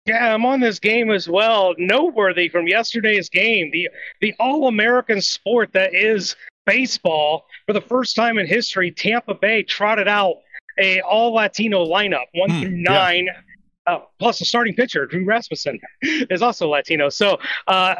Yeah, 0.07 0.33
I'm 0.33 0.47
on 0.47 0.61
this 0.61 0.79
game 0.79 1.11
as 1.11 1.29
well. 1.29 1.75
Noteworthy 1.77 2.49
from 2.49 2.67
yesterday's 2.67 3.29
game, 3.29 3.71
the 3.73 3.91
the 4.21 4.35
all-American 4.41 5.21
sport 5.21 5.73
that 5.75 5.95
is 5.95 6.35
baseball. 6.65 7.47
For 7.67 7.73
the 7.73 7.81
first 7.81 8.17
time 8.17 8.39
in 8.39 8.47
history, 8.47 8.91
Tampa 8.91 9.35
Bay 9.35 9.63
trotted 9.65 10.09
out 10.09 10.37
a 10.79 11.01
all 11.03 11.35
Latino 11.35 11.85
lineup, 11.85 12.25
one 12.33 12.51
mm, 12.51 12.61
through 12.63 12.77
nine. 12.77 13.27
Yeah. 13.27 13.95
Uh, 13.95 14.01
plus, 14.19 14.39
the 14.39 14.45
starting 14.45 14.75
pitcher, 14.75 15.07
Drew 15.07 15.25
Rasmussen, 15.25 15.81
is 16.03 16.43
also 16.43 16.69
Latino. 16.69 17.09
So 17.09 17.39
uh, 17.67 17.95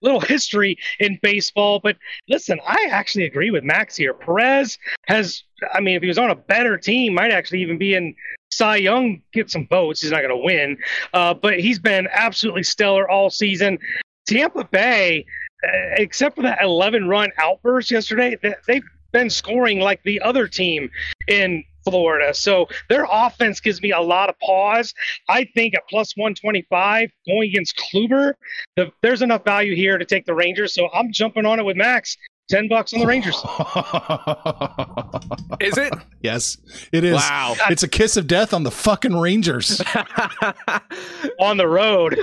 little 0.00 0.20
history 0.20 0.78
in 1.00 1.18
baseball. 1.22 1.80
But 1.82 1.96
listen, 2.28 2.58
I 2.66 2.88
actually 2.90 3.24
agree 3.24 3.50
with 3.50 3.64
Max 3.64 3.96
here. 3.96 4.14
Perez 4.14 4.78
has, 5.06 5.42
I 5.72 5.80
mean, 5.80 5.96
if 5.96 6.02
he 6.02 6.08
was 6.08 6.18
on 6.18 6.30
a 6.30 6.36
better 6.36 6.76
team, 6.76 7.14
might 7.14 7.32
actually 7.32 7.62
even 7.62 7.78
be 7.78 7.94
in 7.94 8.14
Cy 8.50 8.76
Young 8.76 9.22
get 9.32 9.50
some 9.50 9.66
votes. 9.68 10.00
He's 10.00 10.10
not 10.10 10.22
going 10.22 10.30
to 10.30 10.44
win, 10.44 10.78
uh, 11.12 11.34
but 11.34 11.60
he's 11.60 11.78
been 11.78 12.08
absolutely 12.12 12.62
stellar 12.62 13.08
all 13.08 13.30
season. 13.30 13.78
Tampa 14.26 14.64
Bay, 14.64 15.24
uh, 15.64 15.96
except 15.96 16.36
for 16.36 16.42
that 16.42 16.58
11 16.62 17.08
run 17.08 17.30
outburst 17.38 17.90
yesterday, 17.90 18.36
they've 18.66 18.82
been 19.12 19.30
scoring 19.30 19.80
like 19.80 20.02
the 20.04 20.20
other 20.20 20.48
team 20.48 20.90
in 21.26 21.64
Florida. 21.84 22.34
So 22.34 22.68
their 22.88 23.06
offense 23.10 23.60
gives 23.60 23.80
me 23.80 23.92
a 23.92 24.00
lot 24.00 24.28
of 24.28 24.38
pause. 24.40 24.94
I 25.28 25.44
think 25.54 25.74
at 25.74 25.82
plus 25.88 26.16
125 26.16 27.10
going 27.26 27.48
against 27.48 27.76
Kluber, 27.76 28.34
the, 28.76 28.90
there's 29.02 29.22
enough 29.22 29.44
value 29.44 29.74
here 29.74 29.98
to 29.98 30.04
take 30.04 30.26
the 30.26 30.34
Rangers. 30.34 30.74
So 30.74 30.88
I'm 30.92 31.12
jumping 31.12 31.46
on 31.46 31.58
it 31.58 31.64
with 31.64 31.76
Max. 31.76 32.16
10 32.50 32.68
bucks 32.68 32.94
on 32.94 33.00
the 33.00 33.06
Rangers. 33.06 33.36
is 35.60 35.76
it? 35.76 35.92
Yes, 36.22 36.56
it 36.92 37.04
is. 37.04 37.14
Wow. 37.14 37.54
It's 37.68 37.82
a 37.82 37.88
kiss 37.88 38.16
of 38.16 38.26
death 38.26 38.54
on 38.54 38.62
the 38.62 38.70
fucking 38.70 39.14
Rangers. 39.14 39.80
on 41.38 41.58
the 41.58 41.68
road. 41.68 42.14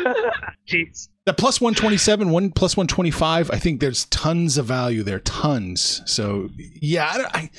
Jeez. 0.68 1.10
The 1.26 1.34
plus 1.34 1.60
127, 1.60 2.30
one 2.30 2.52
plus 2.52 2.78
125, 2.78 3.50
I 3.50 3.58
think 3.58 3.80
there's 3.80 4.06
tons 4.06 4.58
of 4.58 4.68
value 4.68 5.02
there. 5.02 5.20
Tons. 5.20 6.04
So, 6.06 6.50
yeah, 6.56 7.06
I, 7.12 7.40
I 7.40 7.50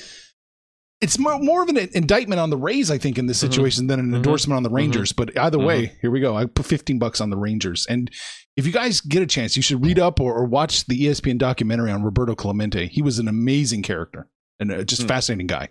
it's 0.99 1.19
more, 1.19 1.37
more 1.39 1.61
of 1.61 1.69
an 1.69 1.77
indictment 1.93 2.39
on 2.39 2.49
the 2.49 2.57
Rays, 2.57 2.89
I 2.89 2.97
think, 2.97 3.17
in 3.17 3.27
this 3.27 3.37
mm-hmm. 3.37 3.51
situation 3.51 3.83
mm-hmm. 3.83 3.87
than 3.87 3.99
an 3.99 4.05
mm-hmm. 4.07 4.15
endorsement 4.15 4.57
on 4.57 4.63
the 4.63 4.69
mm-hmm. 4.69 4.77
Rangers. 4.77 5.11
Mm-hmm. 5.11 5.25
But 5.25 5.37
either 5.37 5.59
way, 5.59 5.87
mm-hmm. 5.87 5.97
here 6.01 6.11
we 6.11 6.19
go. 6.19 6.35
I 6.35 6.45
put 6.45 6.65
15 6.65 6.97
bucks 6.97 7.21
on 7.21 7.29
the 7.29 7.37
Rangers. 7.37 7.85
And 7.87 8.09
if 8.55 8.65
you 8.65 8.71
guys 8.71 9.01
get 9.01 9.21
a 9.21 9.27
chance, 9.27 9.55
you 9.55 9.61
should 9.61 9.85
read 9.85 9.99
up 9.99 10.19
or, 10.19 10.33
or 10.33 10.45
watch 10.45 10.85
the 10.85 10.99
ESPN 10.99 11.37
documentary 11.37 11.91
on 11.91 12.03
Roberto 12.03 12.35
Clemente. 12.35 12.87
He 12.87 13.01
was 13.01 13.19
an 13.19 13.27
amazing 13.27 13.83
character 13.83 14.27
and 14.59 14.71
uh, 14.71 14.83
just 14.83 15.03
mm. 15.03 15.07
fascinating 15.07 15.47
guy. 15.47 15.69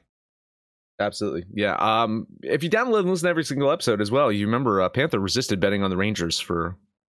Absolutely. 1.01 1.45
Yeah. 1.53 1.75
Um, 1.75 2.27
if 2.43 2.63
you 2.63 2.71
download 2.71 3.01
and 3.01 3.11
listen 3.11 3.27
to 3.27 3.31
every 3.31 3.45
single 3.45 3.71
episode 3.71 4.01
as 4.01 4.11
well, 4.11 4.31
you 4.31 4.47
remember 4.47 4.81
uh, 4.81 4.89
Panther 4.89 5.19
resisted 5.19 5.61
betting 5.61 5.83
on 5.83 5.91
the 5.91 5.97
Rangers 5.97 6.39
for 6.39 6.77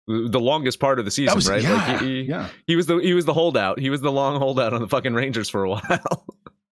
the 0.09 0.41
longest 0.41 0.81
part 0.81 0.99
of 0.99 1.05
the 1.05 1.11
season, 1.11 1.35
was, 1.35 1.49
right? 1.49 1.63
Yeah, 1.63 1.75
like 1.75 2.01
he, 2.01 2.07
he, 2.07 2.21
yeah. 2.23 2.49
he 2.67 2.77
was 2.77 2.87
the 2.87 2.97
he 2.97 3.13
was 3.13 3.27
the 3.27 3.35
holdout. 3.35 3.79
He 3.79 3.91
was 3.91 4.01
the 4.01 4.11
long 4.11 4.39
holdout 4.39 4.73
on 4.73 4.81
the 4.81 4.89
fucking 4.89 5.15
Rangers 5.15 5.49
for 5.49 5.65
a 5.65 5.69
while. 5.71 6.27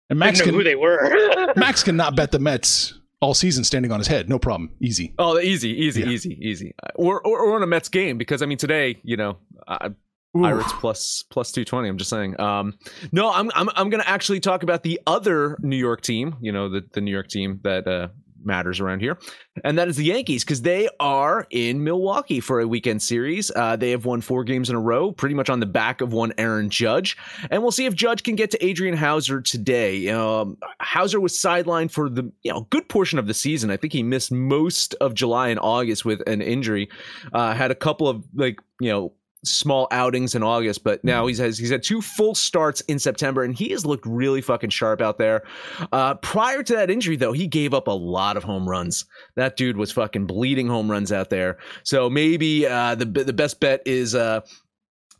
And 0.09 0.17
Max 0.17 0.41
can, 0.41 0.53
who 0.53 0.63
they 0.63 0.75
were. 0.75 1.53
Max 1.55 1.83
cannot 1.83 2.15
bet 2.15 2.31
the 2.31 2.39
Mets 2.39 2.99
all 3.21 3.35
season 3.35 3.63
standing 3.63 3.91
on 3.91 3.99
his 3.99 4.07
head. 4.07 4.29
No 4.29 4.39
problem. 4.39 4.71
Easy. 4.81 5.13
Oh, 5.19 5.39
easy, 5.39 5.69
easy, 5.69 6.01
yeah. 6.01 6.07
easy, 6.07 6.39
easy. 6.41 6.73
Or, 6.95 7.21
or 7.21 7.39
or 7.39 7.55
on 7.55 7.63
a 7.63 7.67
Mets 7.67 7.89
game 7.89 8.17
because 8.17 8.41
I 8.41 8.47
mean 8.47 8.57
today, 8.57 8.97
you 9.03 9.17
know, 9.17 9.37
uh, 9.67 9.89
Pirates 10.33 10.73
plus 10.73 11.23
plus 11.29 11.51
two 11.51 11.65
twenty. 11.65 11.87
I'm 11.89 11.97
just 11.97 12.09
saying. 12.09 12.39
Um, 12.39 12.77
no, 13.11 13.31
I'm 13.31 13.51
I'm 13.53 13.69
I'm 13.75 13.89
gonna 13.89 14.03
actually 14.05 14.39
talk 14.39 14.63
about 14.63 14.83
the 14.83 14.99
other 15.07 15.57
New 15.61 15.77
York 15.77 16.01
team. 16.01 16.35
You 16.41 16.51
know, 16.51 16.69
the 16.69 16.83
the 16.93 17.01
New 17.01 17.11
York 17.11 17.27
team 17.29 17.59
that 17.63 17.87
uh, 17.87 18.07
matters 18.43 18.79
around 18.79 19.01
here, 19.01 19.17
and 19.63 19.77
that 19.77 19.87
is 19.87 19.97
the 19.97 20.05
Yankees 20.05 20.43
because 20.43 20.61
they 20.61 20.89
are 20.99 21.47
in 21.49 21.83
Milwaukee 21.83 22.39
for 22.39 22.59
a 22.59 22.67
weekend 22.67 23.01
series. 23.01 23.51
Uh, 23.55 23.75
they 23.75 23.91
have 23.91 24.05
won 24.05 24.21
four 24.21 24.43
games 24.43 24.69
in 24.69 24.75
a 24.75 24.79
row, 24.79 25.11
pretty 25.11 25.35
much 25.35 25.49
on 25.49 25.59
the 25.59 25.65
back 25.65 26.01
of 26.01 26.13
one 26.13 26.33
Aaron 26.37 26.69
Judge, 26.69 27.17
and 27.51 27.61
we'll 27.61 27.71
see 27.71 27.85
if 27.85 27.95
Judge 27.95 28.23
can 28.23 28.35
get 28.35 28.51
to 28.51 28.65
Adrian 28.65 28.95
Houser 28.95 29.41
today. 29.41 30.09
Um, 30.09 30.57
Houser 30.79 31.19
was 31.19 31.33
sidelined 31.33 31.91
for 31.91 32.09
the 32.09 32.31
you 32.43 32.51
know 32.51 32.61
good 32.69 32.87
portion 32.89 33.19
of 33.19 33.27
the 33.27 33.33
season. 33.33 33.71
I 33.71 33.77
think 33.77 33.93
he 33.93 34.03
missed 34.03 34.31
most 34.31 34.93
of 34.95 35.13
July 35.13 35.49
and 35.49 35.59
August 35.59 36.05
with 36.05 36.21
an 36.27 36.41
injury. 36.41 36.89
Uh, 37.33 37.53
had 37.53 37.71
a 37.71 37.75
couple 37.75 38.07
of 38.07 38.23
like 38.33 38.59
you 38.79 38.89
know 38.89 39.13
small 39.43 39.87
outings 39.91 40.35
in 40.35 40.43
August, 40.43 40.83
but 40.83 41.03
now 41.03 41.27
he's 41.27 41.37
has 41.37 41.57
he's 41.57 41.69
had 41.69 41.83
two 41.83 42.01
full 42.01 42.35
starts 42.35 42.81
in 42.81 42.99
September, 42.99 43.43
and 43.43 43.55
he 43.55 43.69
has 43.69 43.85
looked 43.85 44.05
really 44.05 44.41
fucking 44.41 44.69
sharp 44.69 45.01
out 45.01 45.17
there. 45.17 45.43
Uh, 45.91 46.15
prior 46.15 46.63
to 46.63 46.75
that 46.75 46.89
injury, 46.89 47.15
though, 47.15 47.33
he 47.33 47.47
gave 47.47 47.73
up 47.73 47.87
a 47.87 47.91
lot 47.91 48.37
of 48.37 48.43
home 48.43 48.67
runs. 48.67 49.05
That 49.35 49.55
dude 49.55 49.77
was 49.77 49.91
fucking 49.91 50.25
bleeding 50.25 50.67
home 50.67 50.91
runs 50.91 51.11
out 51.11 51.29
there. 51.29 51.57
So 51.83 52.09
maybe 52.09 52.67
uh, 52.67 52.95
the 52.95 53.05
the 53.05 53.33
best 53.33 53.59
bet 53.59 53.81
is 53.85 54.15
uh, 54.15 54.41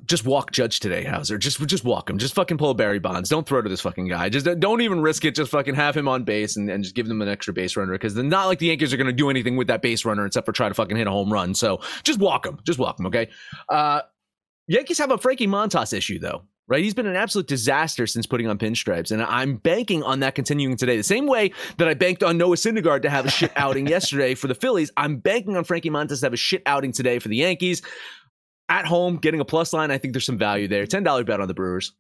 just 0.05 0.25
walk 0.25 0.51
Judge 0.51 0.79
today, 0.79 1.03
Houser. 1.03 1.37
Just 1.37 1.65
just 1.67 1.83
walk 1.83 2.09
him. 2.09 2.17
Just 2.17 2.33
fucking 2.33 2.57
pull 2.57 2.73
Barry 2.73 2.99
Bonds. 2.99 3.29
Don't 3.29 3.47
throw 3.47 3.61
to 3.61 3.69
this 3.69 3.81
fucking 3.81 4.07
guy. 4.07 4.29
Just 4.29 4.45
don't 4.59 4.81
even 4.81 5.01
risk 5.01 5.25
it. 5.25 5.35
Just 5.35 5.51
fucking 5.51 5.75
have 5.75 5.95
him 5.95 6.07
on 6.07 6.23
base 6.23 6.57
and, 6.57 6.69
and 6.69 6.83
just 6.83 6.95
give 6.95 7.07
them 7.07 7.21
an 7.21 7.27
extra 7.27 7.53
base 7.53 7.75
runner 7.75 7.91
because 7.91 8.15
they're 8.15 8.23
not 8.23 8.47
like 8.47 8.59
the 8.59 8.67
Yankees 8.67 8.93
are 8.93 8.97
going 8.97 9.07
to 9.07 9.13
do 9.13 9.29
anything 9.29 9.57
with 9.57 9.67
that 9.67 9.81
base 9.81 10.05
runner 10.05 10.25
except 10.25 10.45
for 10.45 10.51
try 10.51 10.67
to 10.67 10.73
fucking 10.73 10.97
hit 10.97 11.07
a 11.07 11.11
home 11.11 11.31
run. 11.31 11.53
So 11.53 11.81
just 12.03 12.19
walk 12.19 12.45
him. 12.45 12.59
Just 12.63 12.79
walk 12.79 12.99
him. 12.99 13.07
Okay. 13.07 13.29
Uh, 13.67 14.01
Yankees 14.67 14.97
have 14.99 15.11
a 15.11 15.17
Frankie 15.17 15.47
Montas 15.47 15.93
issue 15.93 16.19
though. 16.19 16.43
Right, 16.67 16.83
he's 16.83 16.93
been 16.93 17.07
an 17.07 17.15
absolute 17.15 17.47
disaster 17.47 18.05
since 18.05 18.27
putting 18.27 18.45
on 18.45 18.59
pinstripes, 18.59 19.11
and 19.11 19.23
I'm 19.23 19.55
banking 19.55 20.03
on 20.03 20.19
that 20.19 20.35
continuing 20.35 20.77
today. 20.77 20.97
The 20.97 21.01
same 21.01 21.25
way 21.25 21.51
that 21.77 21.87
I 21.87 21.95
banked 21.95 22.21
on 22.21 22.37
Noah 22.37 22.57
Syndergaard 22.57 23.01
to 23.01 23.09
have 23.09 23.25
a 23.25 23.31
shit 23.31 23.51
outing 23.55 23.87
yesterday 23.87 24.35
for 24.35 24.45
the 24.45 24.53
Phillies, 24.53 24.91
I'm 24.95 25.17
banking 25.17 25.57
on 25.57 25.63
Frankie 25.63 25.89
Montas 25.89 26.19
to 26.19 26.27
have 26.27 26.33
a 26.33 26.37
shit 26.37 26.61
outing 26.67 26.91
today 26.91 27.17
for 27.17 27.27
the 27.27 27.37
Yankees 27.37 27.81
at 28.69 28.85
home, 28.85 29.17
getting 29.17 29.39
a 29.39 29.45
plus 29.45 29.73
line. 29.73 29.91
I 29.91 29.97
think 29.97 30.13
there's 30.13 30.25
some 30.25 30.37
value 30.37 30.67
there. 30.67 30.85
$10 30.85 31.25
bet 31.25 31.41
on 31.41 31.47
the 31.47 31.53
Brewers. 31.53 31.93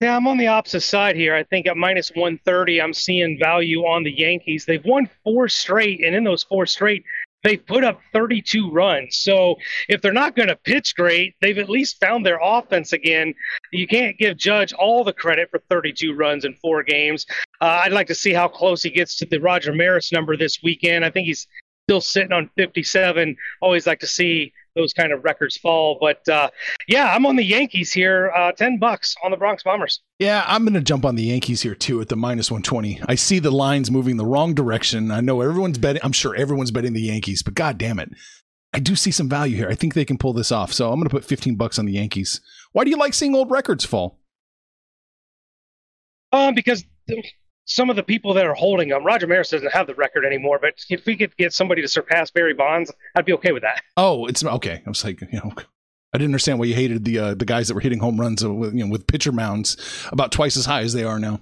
Yeah, 0.00 0.16
I'm 0.16 0.26
on 0.26 0.36
the 0.36 0.48
opposite 0.48 0.80
side 0.80 1.14
here. 1.14 1.32
I 1.32 1.44
think 1.44 1.68
at 1.68 1.76
minus 1.76 2.10
130, 2.10 2.82
I'm 2.82 2.92
seeing 2.92 3.38
value 3.38 3.82
on 3.82 4.02
the 4.02 4.10
Yankees. 4.10 4.64
They've 4.64 4.84
won 4.84 5.08
four 5.22 5.48
straight, 5.48 6.04
and 6.04 6.16
in 6.16 6.24
those 6.24 6.42
four 6.42 6.66
straight, 6.66 7.04
they've 7.44 7.64
put 7.64 7.84
up 7.84 8.00
32 8.12 8.68
runs. 8.72 9.16
So 9.18 9.54
if 9.88 10.02
they're 10.02 10.12
not 10.12 10.34
going 10.34 10.48
to 10.48 10.56
pitch 10.56 10.96
great, 10.96 11.34
they've 11.40 11.58
at 11.58 11.70
least 11.70 12.00
found 12.00 12.26
their 12.26 12.40
offense 12.42 12.92
again. 12.92 13.32
You 13.70 13.86
can't 13.86 14.18
give 14.18 14.36
Judge 14.36 14.72
all 14.72 15.04
the 15.04 15.12
credit 15.12 15.50
for 15.50 15.60
32 15.70 16.14
runs 16.14 16.44
in 16.44 16.54
four 16.54 16.82
games. 16.82 17.24
Uh, 17.60 17.82
I'd 17.84 17.92
like 17.92 18.08
to 18.08 18.14
see 18.14 18.32
how 18.32 18.48
close 18.48 18.82
he 18.82 18.90
gets 18.90 19.16
to 19.18 19.26
the 19.26 19.38
Roger 19.38 19.72
Maris 19.72 20.10
number 20.10 20.36
this 20.36 20.58
weekend. 20.64 21.04
I 21.04 21.10
think 21.10 21.26
he's 21.28 21.46
still 21.86 22.00
sitting 22.00 22.32
on 22.32 22.50
57. 22.56 23.36
Always 23.60 23.86
like 23.86 24.00
to 24.00 24.06
see 24.08 24.52
those 24.74 24.92
kind 24.92 25.12
of 25.12 25.24
records 25.24 25.56
fall. 25.56 25.98
But 26.00 26.26
uh, 26.28 26.50
yeah, 26.88 27.14
I'm 27.14 27.26
on 27.26 27.36
the 27.36 27.44
Yankees 27.44 27.92
here. 27.92 28.32
Uh, 28.34 28.52
Ten 28.52 28.78
bucks 28.78 29.14
on 29.24 29.30
the 29.30 29.36
Bronx 29.36 29.62
Bombers. 29.62 30.00
Yeah, 30.18 30.44
I'm 30.46 30.64
going 30.64 30.74
to 30.74 30.80
jump 30.80 31.04
on 31.04 31.14
the 31.14 31.24
Yankees 31.24 31.62
here 31.62 31.74
too 31.74 32.00
at 32.00 32.08
the 32.08 32.16
minus 32.16 32.50
120. 32.50 33.00
I 33.06 33.14
see 33.14 33.38
the 33.38 33.50
lines 33.50 33.90
moving 33.90 34.16
the 34.16 34.26
wrong 34.26 34.54
direction. 34.54 35.10
I 35.10 35.20
know 35.20 35.40
everyone's 35.40 35.78
betting. 35.78 36.02
I'm 36.04 36.12
sure 36.12 36.34
everyone's 36.34 36.70
betting 36.70 36.92
the 36.92 37.02
Yankees, 37.02 37.42
but 37.42 37.54
god 37.54 37.78
damn 37.78 37.98
it, 37.98 38.10
I 38.72 38.78
do 38.78 38.96
see 38.96 39.10
some 39.10 39.28
value 39.28 39.56
here. 39.56 39.68
I 39.68 39.74
think 39.74 39.94
they 39.94 40.04
can 40.04 40.18
pull 40.18 40.32
this 40.32 40.52
off. 40.52 40.72
So 40.72 40.90
I'm 40.90 40.98
going 40.98 41.08
to 41.08 41.14
put 41.14 41.24
15 41.24 41.56
bucks 41.56 41.78
on 41.78 41.86
the 41.86 41.92
Yankees. 41.92 42.40
Why 42.72 42.84
do 42.84 42.90
you 42.90 42.96
like 42.96 43.14
seeing 43.14 43.34
old 43.34 43.50
records 43.50 43.84
fall? 43.84 44.18
Um, 46.32 46.54
because 46.54 46.84
some 47.64 47.90
of 47.90 47.96
the 47.96 48.02
people 48.02 48.34
that 48.34 48.46
are 48.46 48.54
holding 48.54 48.88
them. 48.88 49.04
Roger 49.04 49.26
Maris 49.26 49.50
doesn't 49.50 49.72
have 49.72 49.86
the 49.86 49.94
record 49.94 50.24
anymore, 50.24 50.58
but 50.60 50.74
if 50.90 51.06
we 51.06 51.16
could 51.16 51.36
get 51.36 51.52
somebody 51.52 51.82
to 51.82 51.88
surpass 51.88 52.30
Barry 52.30 52.54
Bonds, 52.54 52.92
I'd 53.14 53.24
be 53.24 53.32
okay 53.34 53.52
with 53.52 53.62
that. 53.62 53.82
Oh, 53.96 54.26
it's 54.26 54.44
okay. 54.44 54.82
I 54.84 54.88
was 54.88 55.04
like, 55.04 55.20
you 55.20 55.28
know, 55.32 55.52
I 56.12 56.18
didn't 56.18 56.30
understand 56.30 56.58
why 56.58 56.66
you 56.66 56.74
hated 56.74 57.04
the 57.04 57.18
uh, 57.18 57.34
the 57.34 57.44
guys 57.44 57.68
that 57.68 57.74
were 57.74 57.80
hitting 57.80 58.00
home 58.00 58.20
runs 58.20 58.44
with 58.44 58.74
you 58.74 58.84
know 58.84 58.90
with 58.90 59.06
pitcher 59.06 59.32
mounds 59.32 59.76
about 60.10 60.32
twice 60.32 60.56
as 60.56 60.66
high 60.66 60.82
as 60.82 60.92
they 60.92 61.04
are 61.04 61.18
now. 61.18 61.40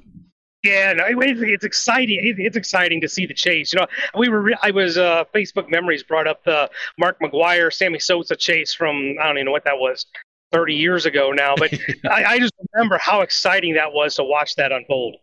Yeah, 0.63 0.93
no, 0.93 1.05
it's, 1.09 1.41
it's 1.41 1.65
exciting. 1.65 2.19
It's 2.23 2.57
exciting 2.57 3.01
to 3.01 3.09
see 3.09 3.25
the 3.25 3.33
chase. 3.33 3.73
You 3.73 3.81
know, 3.81 3.87
we 4.15 4.29
were. 4.29 4.53
I 4.63 4.71
was. 4.71 4.99
Uh, 4.99 5.25
Facebook 5.35 5.71
memories 5.71 6.03
brought 6.03 6.27
up 6.27 6.45
the 6.45 6.71
Mark 6.99 7.19
McGwire, 7.21 7.73
Sammy 7.73 7.99
Sosa 7.99 8.37
chase 8.37 8.75
from 8.75 9.17
I 9.21 9.27
don't 9.27 9.39
even 9.39 9.47
know 9.47 9.53
what 9.53 9.65
that 9.65 9.79
was, 9.79 10.05
30 10.53 10.75
years 10.75 11.07
ago 11.07 11.33
now. 11.33 11.55
But 11.57 11.73
I, 12.11 12.25
I 12.25 12.39
just 12.39 12.53
remember 12.75 12.99
how 12.99 13.23
exciting 13.23 13.75
that 13.75 13.93
was 13.93 14.17
to 14.17 14.25
watch 14.25 14.55
that 14.57 14.71
unfold. 14.71 15.17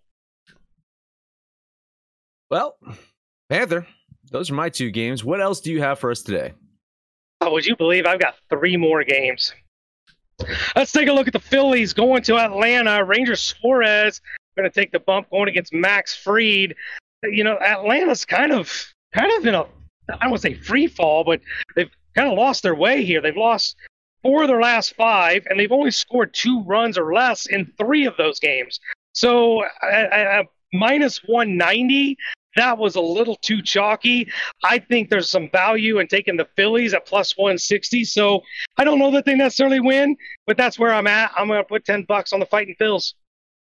Well, 2.49 2.77
Panther, 3.49 3.85
those 4.31 4.49
are 4.49 4.55
my 4.55 4.69
two 4.69 4.91
games. 4.91 5.23
What 5.23 5.41
else 5.41 5.59
do 5.59 5.71
you 5.71 5.81
have 5.81 5.99
for 5.99 6.11
us 6.11 6.21
today? 6.21 6.53
Oh, 7.41 7.51
would 7.51 7.65
you 7.65 7.75
believe 7.75 8.05
I've 8.05 8.19
got 8.19 8.35
three 8.49 8.77
more 8.77 9.03
games? 9.03 9.53
Let's 10.75 10.91
take 10.91 11.07
a 11.07 11.13
look 11.13 11.27
at 11.27 11.33
the 11.33 11.39
Phillies 11.39 11.93
going 11.93 12.23
to 12.23 12.37
Atlanta. 12.37 13.03
Ranger 13.03 13.35
Suarez 13.35 14.21
going 14.55 14.69
to 14.69 14.73
take 14.73 14.91
the 14.91 14.99
bump 14.99 15.29
going 15.29 15.49
against 15.49 15.73
Max 15.73 16.15
Fried. 16.15 16.75
You 17.23 17.43
know, 17.43 17.57
Atlanta's 17.59 18.25
kind 18.25 18.51
of 18.51 18.93
kind 19.13 19.31
of 19.37 19.45
in 19.45 19.55
a 19.55 19.63
I 20.09 20.17
don't 20.21 20.31
want 20.31 20.41
to 20.41 20.49
say 20.49 20.53
free 20.53 20.87
fall, 20.87 21.23
but 21.23 21.41
they've 21.75 21.91
kind 22.15 22.29
of 22.29 22.37
lost 22.37 22.63
their 22.63 22.75
way 22.75 23.03
here. 23.03 23.21
They've 23.21 23.35
lost 23.35 23.75
four 24.21 24.43
of 24.43 24.47
their 24.47 24.61
last 24.61 24.95
five, 24.95 25.45
and 25.49 25.59
they've 25.59 25.71
only 25.71 25.91
scored 25.91 26.33
two 26.33 26.63
runs 26.63 26.97
or 26.97 27.13
less 27.13 27.45
in 27.45 27.71
three 27.77 28.05
of 28.05 28.15
those 28.17 28.39
games. 28.39 28.79
So, 29.13 29.63
minus 30.73 31.21
190, 31.25 32.17
that 32.57 32.77
was 32.77 32.95
a 32.95 33.01
little 33.01 33.35
too 33.35 33.61
chalky. 33.61 34.29
I 34.63 34.79
think 34.79 35.09
there's 35.09 35.29
some 35.29 35.49
value 35.49 35.99
in 35.99 36.07
taking 36.07 36.37
the 36.37 36.47
Phillies 36.55 36.93
at 36.93 37.05
plus 37.05 37.37
160. 37.37 38.03
So 38.03 38.41
I 38.77 38.83
don't 38.83 38.99
know 38.99 39.11
that 39.11 39.25
they 39.25 39.35
necessarily 39.35 39.79
win, 39.79 40.15
but 40.45 40.57
that's 40.57 40.77
where 40.77 40.93
I'm 40.93 41.07
at. 41.07 41.31
I'm 41.35 41.47
going 41.47 41.59
to 41.59 41.63
put 41.63 41.85
10 41.85 42.03
bucks 42.03 42.33
on 42.33 42.39
the 42.39 42.45
fighting 42.45 42.75
Phils. 42.79 43.13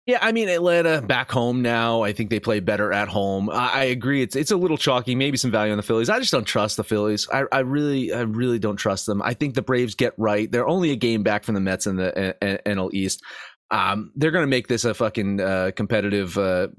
Yeah, 0.07 0.17
I 0.19 0.31
mean 0.31 0.49
Atlanta 0.49 0.99
back 0.99 1.31
home 1.31 1.61
now. 1.61 2.01
I 2.01 2.11
think 2.11 2.31
they 2.31 2.39
play 2.39 2.59
better 2.59 2.91
at 2.91 3.07
home. 3.07 3.51
I, 3.51 3.69
I, 3.69 3.83
agree. 3.85 4.23
It's 4.23 4.35
it's 4.35 4.49
a 4.49 4.57
little 4.57 4.75
chalky. 4.75 5.13
Maybe 5.13 5.37
some 5.37 5.51
value 5.51 5.71
on 5.71 5.77
the 5.77 5.83
Phillies. 5.83 6.09
I 6.09 6.17
just 6.19 6.31
don't 6.31 6.43
trust 6.43 6.77
the 6.77 6.83
Phillies. 6.83 7.27
I, 7.31 7.43
I 7.51 7.59
really 7.59 8.11
I 8.11 8.21
really 8.21 8.57
don't 8.57 8.77
trust 8.77 9.05
them. 9.05 9.21
I 9.21 9.35
think 9.35 9.53
the 9.53 9.61
Braves 9.61 9.93
get 9.93 10.13
right. 10.17 10.51
They're 10.51 10.67
only 10.67 10.89
a 10.89 10.95
game 10.95 11.21
back 11.21 11.43
from 11.43 11.53
the 11.53 11.61
Mets 11.61 11.85
in 11.85 11.97
the 11.97 12.35
NL 12.65 12.91
East. 12.93 13.21
Um, 13.69 14.11
they're 14.15 14.31
going 14.31 14.43
to 14.43 14.49
make 14.49 14.67
this 14.67 14.85
a 14.85 14.93
fucking 14.93 15.39
uh, 15.39 15.71
competitive 15.75 16.37
uh, 16.37 16.69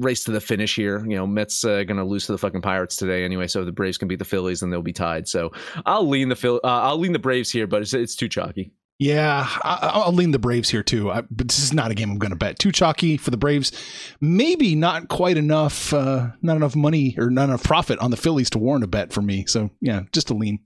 race 0.00 0.24
to 0.24 0.30
the 0.30 0.40
finish 0.40 0.74
here. 0.74 1.04
You 1.06 1.16
know, 1.16 1.26
Mets 1.26 1.64
uh, 1.64 1.84
going 1.84 1.96
to 1.96 2.04
lose 2.04 2.26
to 2.26 2.32
the 2.32 2.38
fucking 2.38 2.62
Pirates 2.62 2.96
today 2.96 3.24
anyway, 3.24 3.46
so 3.46 3.64
the 3.64 3.72
Braves 3.72 3.98
can 3.98 4.08
beat 4.08 4.18
the 4.18 4.24
Phillies 4.24 4.62
and 4.62 4.72
they'll 4.72 4.82
be 4.82 4.92
tied. 4.92 5.28
So 5.28 5.52
I'll 5.86 6.08
lean 6.08 6.28
the 6.28 6.36
Phil- 6.36 6.60
uh, 6.64 6.82
I'll 6.82 6.98
lean 6.98 7.12
the 7.12 7.18
Braves 7.18 7.50
here, 7.50 7.66
but 7.66 7.82
it's, 7.82 7.94
it's 7.94 8.14
too 8.14 8.28
chalky. 8.28 8.72
Yeah, 9.00 9.48
I, 9.62 10.02
will 10.04 10.12
lean 10.12 10.30
the 10.30 10.38
Braves 10.38 10.68
here 10.68 10.82
too. 10.82 11.10
I, 11.10 11.22
but 11.22 11.48
this 11.48 11.58
is 11.58 11.72
not 11.72 11.90
a 11.90 11.94
game 11.94 12.10
I'm 12.10 12.18
going 12.18 12.32
to 12.32 12.36
bet. 12.36 12.58
Too 12.58 12.70
chalky 12.70 13.16
for 13.16 13.30
the 13.30 13.38
Braves. 13.38 13.72
Maybe 14.20 14.74
not 14.74 15.08
quite 15.08 15.38
enough, 15.38 15.94
uh, 15.94 16.28
not 16.42 16.56
enough 16.56 16.76
money 16.76 17.14
or 17.16 17.30
not 17.30 17.44
enough 17.44 17.62
profit 17.62 17.98
on 18.00 18.10
the 18.10 18.18
Phillies 18.18 18.50
to 18.50 18.58
warrant 18.58 18.84
a 18.84 18.86
bet 18.86 19.10
for 19.10 19.22
me. 19.22 19.46
So 19.46 19.70
yeah, 19.80 20.02
just 20.12 20.28
a 20.28 20.34
lean. 20.34 20.58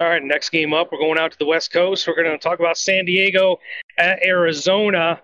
All 0.00 0.08
right, 0.08 0.22
next 0.22 0.50
game 0.50 0.74
up, 0.74 0.90
we're 0.90 0.98
going 0.98 1.18
out 1.18 1.30
to 1.30 1.38
the 1.38 1.46
West 1.46 1.72
Coast. 1.72 2.06
We're 2.06 2.16
going 2.16 2.30
to 2.30 2.36
talk 2.36 2.58
about 2.58 2.76
San 2.76 3.04
Diego 3.04 3.58
at 3.96 4.22
Arizona. 4.26 5.22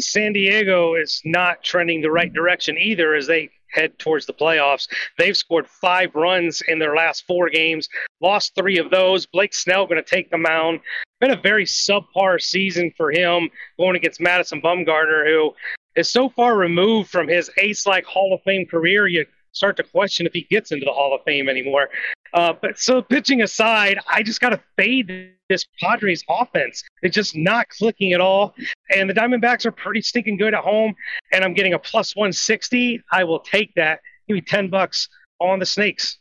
San 0.00 0.32
Diego 0.32 0.94
is 0.94 1.20
not 1.24 1.62
trending 1.62 2.00
the 2.00 2.10
right 2.10 2.32
direction 2.32 2.78
either 2.78 3.14
as 3.14 3.26
they 3.26 3.50
head 3.72 3.98
towards 3.98 4.26
the 4.26 4.32
playoffs. 4.32 4.88
They've 5.18 5.36
scored 5.36 5.68
five 5.68 6.14
runs 6.14 6.60
in 6.60 6.78
their 6.78 6.94
last 6.94 7.26
four 7.26 7.48
games, 7.50 7.88
lost 8.20 8.54
three 8.54 8.78
of 8.78 8.90
those. 8.90 9.26
Blake 9.26 9.54
Snell 9.54 9.86
going 9.86 10.02
to 10.02 10.08
take 10.08 10.30
the 10.30 10.38
mound. 10.38 10.80
Been 11.20 11.30
a 11.30 11.40
very 11.40 11.64
subpar 11.64 12.40
season 12.40 12.92
for 12.96 13.10
him 13.10 13.50
going 13.78 13.96
against 13.96 14.20
Madison 14.20 14.60
Bumgarner, 14.60 15.26
who 15.26 15.54
is 15.96 16.10
so 16.10 16.28
far 16.28 16.56
removed 16.56 17.10
from 17.10 17.28
his 17.28 17.50
ace 17.58 17.86
like 17.86 18.04
Hall 18.04 18.32
of 18.32 18.42
Fame 18.42 18.66
career. 18.66 19.06
You 19.06 19.26
start 19.52 19.76
to 19.76 19.82
question 19.82 20.26
if 20.26 20.32
he 20.32 20.42
gets 20.42 20.72
into 20.72 20.84
the 20.84 20.92
Hall 20.92 21.14
of 21.14 21.22
Fame 21.24 21.48
anymore. 21.48 21.88
Uh, 22.32 22.52
but 22.60 22.78
so 22.78 23.02
pitching 23.02 23.42
aside, 23.42 23.98
I 24.08 24.22
just 24.22 24.40
got 24.40 24.50
to 24.50 24.60
fade 24.76 25.34
this 25.50 25.66
Padres 25.80 26.24
offense. 26.30 26.82
It's 27.02 27.14
just 27.14 27.36
not 27.36 27.68
clicking 27.68 28.14
at 28.14 28.22
all. 28.22 28.54
And 28.94 29.10
the 29.10 29.14
Diamondbacks 29.14 29.66
are 29.66 29.72
pretty 29.72 30.00
stinking 30.00 30.38
good 30.38 30.54
at 30.54 30.64
home. 30.64 30.94
And 31.32 31.44
I'm 31.44 31.52
getting 31.52 31.74
a 31.74 31.78
plus 31.78 32.16
160. 32.16 33.02
I 33.12 33.24
will 33.24 33.40
take 33.40 33.74
that. 33.74 34.00
Give 34.26 34.36
me 34.36 34.40
10 34.40 34.70
bucks 34.70 35.08
on 35.40 35.58
the 35.58 35.66
Snakes. 35.66 36.16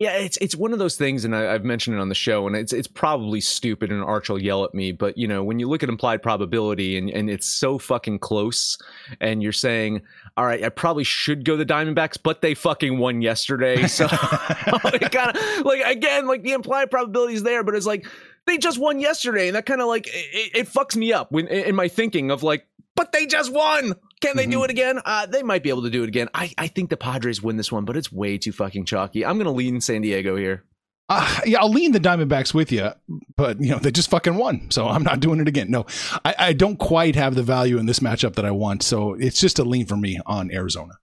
Yeah, 0.00 0.16
it's 0.16 0.36
it's 0.38 0.56
one 0.56 0.72
of 0.72 0.80
those 0.80 0.96
things, 0.96 1.24
and 1.24 1.36
I, 1.36 1.52
have 1.52 1.62
mentioned 1.62 1.96
it 1.96 2.00
on 2.00 2.08
the 2.08 2.16
show, 2.16 2.48
and 2.48 2.56
it's 2.56 2.72
it's 2.72 2.88
probably 2.88 3.40
stupid, 3.40 3.92
and 3.92 4.02
Arch 4.02 4.28
will 4.28 4.42
yell 4.42 4.64
at 4.64 4.74
me. 4.74 4.90
But 4.90 5.16
you 5.16 5.28
know, 5.28 5.44
when 5.44 5.60
you 5.60 5.68
look 5.68 5.84
at 5.84 5.88
implied 5.88 6.20
probability, 6.20 6.98
and 6.98 7.08
and 7.08 7.30
it's 7.30 7.46
so 7.46 7.78
fucking 7.78 8.18
close, 8.18 8.76
and 9.20 9.40
you're 9.40 9.52
saying, 9.52 10.02
all 10.36 10.46
right, 10.46 10.64
I 10.64 10.68
probably 10.70 11.04
should 11.04 11.44
go 11.44 11.56
the 11.56 11.64
Diamondbacks, 11.64 12.18
but 12.20 12.42
they 12.42 12.54
fucking 12.54 12.98
won 12.98 13.22
yesterday, 13.22 13.82
so 13.86 14.08
it 14.10 15.12
kind 15.12 15.36
of 15.36 15.64
like 15.64 15.82
again, 15.86 16.26
like 16.26 16.42
the 16.42 16.52
implied 16.52 16.90
probability 16.90 17.34
is 17.34 17.44
there, 17.44 17.62
but 17.62 17.76
it's 17.76 17.86
like 17.86 18.04
they 18.46 18.58
just 18.58 18.78
won 18.78 19.00
yesterday, 19.00 19.48
and 19.48 19.56
that 19.56 19.66
kind 19.66 19.80
of 19.80 19.88
like 19.88 20.06
it, 20.08 20.50
it, 20.54 20.68
fucks 20.68 20.96
me 20.96 21.12
up 21.12 21.32
when 21.32 21.48
in 21.48 21.74
my 21.74 21.88
thinking 21.88 22.30
of 22.30 22.42
like, 22.42 22.66
but 22.94 23.12
they 23.12 23.26
just 23.26 23.52
won. 23.52 23.94
Can 24.20 24.36
they 24.36 24.44
mm-hmm. 24.44 24.52
do 24.52 24.64
it 24.64 24.70
again? 24.70 25.00
Uh, 25.04 25.26
they 25.26 25.42
might 25.42 25.62
be 25.62 25.68
able 25.68 25.82
to 25.82 25.90
do 25.90 26.02
it 26.02 26.08
again. 26.08 26.28
I, 26.32 26.52
I 26.56 26.68
think 26.68 26.90
the 26.90 26.96
Padres 26.96 27.42
win 27.42 27.56
this 27.56 27.70
one, 27.70 27.84
but 27.84 27.96
it's 27.96 28.12
way 28.12 28.38
too 28.38 28.52
fucking 28.52 28.86
chalky. 28.86 29.24
I'm 29.24 29.38
gonna 29.38 29.52
lean 29.52 29.80
San 29.80 30.02
Diego 30.02 30.36
here. 30.36 30.64
Uh, 31.08 31.40
yeah, 31.44 31.58
I'll 31.60 31.70
lean 31.70 31.92
the 31.92 32.00
Diamondbacks 32.00 32.54
with 32.54 32.72
you, 32.72 32.90
but 33.36 33.60
you 33.60 33.70
know 33.70 33.78
they 33.78 33.90
just 33.90 34.08
fucking 34.10 34.36
won, 34.36 34.70
so 34.70 34.88
I'm 34.88 35.02
not 35.02 35.20
doing 35.20 35.40
it 35.40 35.48
again. 35.48 35.70
No, 35.70 35.84
I, 36.24 36.34
I 36.38 36.52
don't 36.54 36.78
quite 36.78 37.14
have 37.16 37.34
the 37.34 37.42
value 37.42 37.78
in 37.78 37.86
this 37.86 38.00
matchup 38.00 38.36
that 38.36 38.46
I 38.46 38.50
want, 38.50 38.82
so 38.82 39.14
it's 39.14 39.40
just 39.40 39.58
a 39.58 39.64
lean 39.64 39.86
for 39.86 39.96
me 39.96 40.18
on 40.24 40.50
Arizona. 40.50 40.94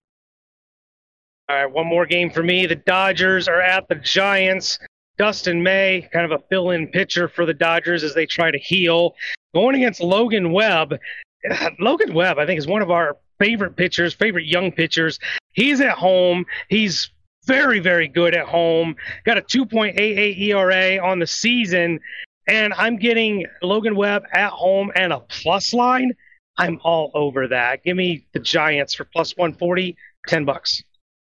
All 1.49 1.55
right, 1.55 1.71
one 1.71 1.85
more 1.85 2.05
game 2.05 2.31
for 2.31 2.41
me. 2.41 2.65
The 2.65 2.77
Dodgers 2.77 3.47
are 3.47 3.61
at 3.61 3.89
the 3.89 3.95
Giants. 3.95 4.79
Dustin 5.21 5.61
May, 5.61 6.09
kind 6.11 6.25
of 6.25 6.31
a 6.31 6.43
fill 6.49 6.71
in 6.71 6.87
pitcher 6.87 7.27
for 7.27 7.45
the 7.45 7.53
Dodgers 7.53 8.03
as 8.03 8.15
they 8.15 8.25
try 8.25 8.49
to 8.49 8.57
heal. 8.57 9.13
Going 9.53 9.75
against 9.75 10.01
Logan 10.01 10.51
Webb. 10.51 10.97
Logan 11.79 12.15
Webb, 12.15 12.39
I 12.39 12.47
think, 12.47 12.57
is 12.57 12.65
one 12.65 12.81
of 12.81 12.89
our 12.89 13.17
favorite 13.37 13.75
pitchers, 13.75 14.15
favorite 14.15 14.47
young 14.47 14.71
pitchers. 14.71 15.19
He's 15.51 15.79
at 15.79 15.91
home. 15.91 16.47
He's 16.69 17.11
very, 17.45 17.77
very 17.77 18.07
good 18.07 18.33
at 18.33 18.47
home. 18.47 18.95
Got 19.23 19.37
a 19.37 19.43
2.88 19.43 20.39
ERA 20.39 20.97
on 21.07 21.19
the 21.19 21.27
season. 21.27 21.99
And 22.47 22.73
I'm 22.73 22.97
getting 22.97 23.45
Logan 23.61 23.95
Webb 23.95 24.23
at 24.33 24.49
home 24.49 24.91
and 24.95 25.13
a 25.13 25.19
plus 25.19 25.71
line. 25.71 26.13
I'm 26.57 26.79
all 26.83 27.11
over 27.13 27.47
that. 27.47 27.83
Give 27.83 27.95
me 27.95 28.25
the 28.33 28.39
Giants 28.39 28.95
for 28.95 29.05
plus 29.05 29.37
140, 29.37 29.95
10 30.25 30.45
bucks 30.45 30.81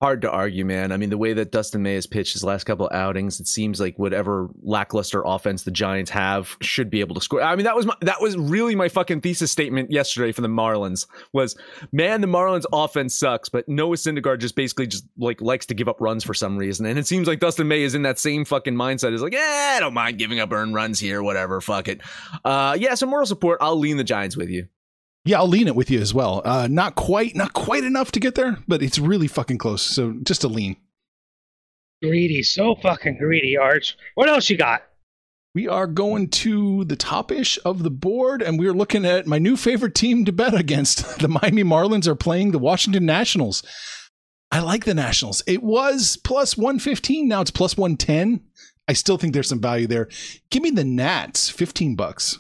hard 0.02 0.22
to 0.24 0.32
argue, 0.32 0.66
man. 0.66 0.92
I 0.92 0.98
mean, 0.98 1.12
the 1.12 1.18
way 1.18 1.34
that 1.34 1.52
Dustin 1.52 1.84
May 1.84 1.94
has 1.94 2.08
pitched 2.08 2.34
his 2.34 2.44
last 2.44 2.64
couple 2.64 2.88
of 2.88 2.94
outings, 2.94 3.40
it 3.40 3.48
seems 3.48 3.80
like 3.80 4.00
whatever 4.00 4.50
lackluster 4.64 5.22
offense 5.24 5.62
the 5.62 5.70
Giants 5.72 6.10
have 6.10 6.58
should 6.60 6.90
be 6.90 7.02
able 7.02 7.14
to 7.14 7.22
score. 7.22 7.42
I 7.42 7.56
mean, 7.56 7.66
that 7.66 7.76
was 7.76 7.86
my, 7.86 7.96
that 8.02 8.20
was 8.20 8.36
really 8.36 8.74
my 8.76 8.90
fucking 8.90 9.22
thesis 9.22 9.52
statement 9.52 9.92
yesterday 9.92 10.32
for 10.32 10.42
the 10.42 10.48
Marlins 10.48 11.06
was, 11.34 11.56
man, 11.92 12.22
the 12.22 12.28
Marlins 12.28 12.66
offense 12.74 13.14
sucks, 13.14 13.48
but 13.48 13.70
Noah 13.70 13.96
Syndergaard 13.96 14.40
just 14.40 14.56
basically 14.56 14.88
just 14.88 15.06
like 15.18 15.40
likes 15.40 15.68
to 15.68 15.76
give 15.76 15.88
up 15.88 16.02
runs 16.02 16.24
for 16.24 16.34
some 16.34 16.58
reason, 16.58 16.88
and 16.88 16.98
it 16.98 17.06
seems 17.06 17.28
like 17.28 17.40
Dustin 17.40 17.68
May 17.68 17.84
is 17.84 17.94
in 17.94 18.02
that 18.02 18.18
same 18.18 18.44
fucking 18.44 18.76
mindset. 18.76 19.14
Is 19.14 19.22
like, 19.22 19.34
yeah, 19.34 19.76
I 19.78 19.80
don't 19.80 19.94
mind 19.94 20.18
giving 20.18 20.40
up 20.40 20.52
earned 20.52 20.74
runs 20.74 21.00
here, 21.00 21.22
whatever, 21.22 21.62
fuck 21.62 21.88
it. 21.88 22.02
Uh, 22.44 22.76
yeah, 22.80 22.96
some 22.96 23.10
moral 23.10 23.28
support. 23.28 23.60
I'll 23.62 23.78
lean 23.78 23.98
the 23.98 24.04
Giants 24.04 24.36
with 24.36 24.50
you. 24.50 24.68
Yeah, 25.24 25.40
I'll 25.40 25.48
lean 25.48 25.68
it 25.68 25.76
with 25.76 25.92
you 25.92 26.00
as 26.00 26.14
well. 26.14 26.42
Uh, 26.44 26.68
not 26.70 26.96
quite, 26.96 27.36
not 27.36 27.54
quite 27.54 27.84
enough 27.84 28.12
to 28.14 28.20
get 28.20 28.36
there, 28.36 28.58
but 28.68 28.82
it's 28.82 28.98
really 28.98 29.28
fucking 29.28 29.60
close. 29.60 29.84
So 29.84 30.16
just 30.24 30.44
a 30.44 30.48
lean. 30.48 30.78
Greedy, 32.02 32.42
so 32.42 32.76
fucking 32.76 33.18
greedy, 33.20 33.56
Arch. 33.58 33.96
What 34.16 34.28
else 34.28 34.50
you 34.50 34.58
got? 34.58 34.82
We 35.54 35.68
are 35.68 35.86
going 35.86 36.30
to 36.30 36.86
the 36.86 36.96
top 36.96 37.32
ish 37.32 37.60
of 37.64 37.84
the 37.84 37.92
board, 37.92 38.42
and 38.42 38.58
we're 38.58 38.74
looking 38.74 39.06
at 39.06 39.28
my 39.28 39.38
new 39.38 39.56
favorite 39.56 39.94
team 39.94 40.26
to 40.26 40.32
bet 40.32 40.56
against. 40.56 41.20
The 41.20 41.28
Miami 41.28 41.64
Marlins 41.64 42.08
are 42.08 42.16
playing 42.16 42.52
the 42.52 42.58
Washington 42.58 43.06
Nationals. 43.06 43.62
I 44.52 44.60
like 44.60 44.86
the 44.86 44.96
Nationals. 44.96 45.44
It 45.46 45.62
was 45.62 46.18
plus 46.18 46.58
115, 46.58 47.28
now 47.28 47.42
it's 47.42 47.52
plus 47.52 47.78
110. 47.78 48.42
I 48.88 48.94
still 48.94 49.18
think 49.18 49.34
there's 49.34 49.50
some 49.50 49.62
value 49.62 49.86
there. 49.86 50.10
Give 50.50 50.64
me 50.64 50.72
the 50.72 50.84
Nats, 50.84 51.50
15 51.50 51.96
bucks 51.96 52.40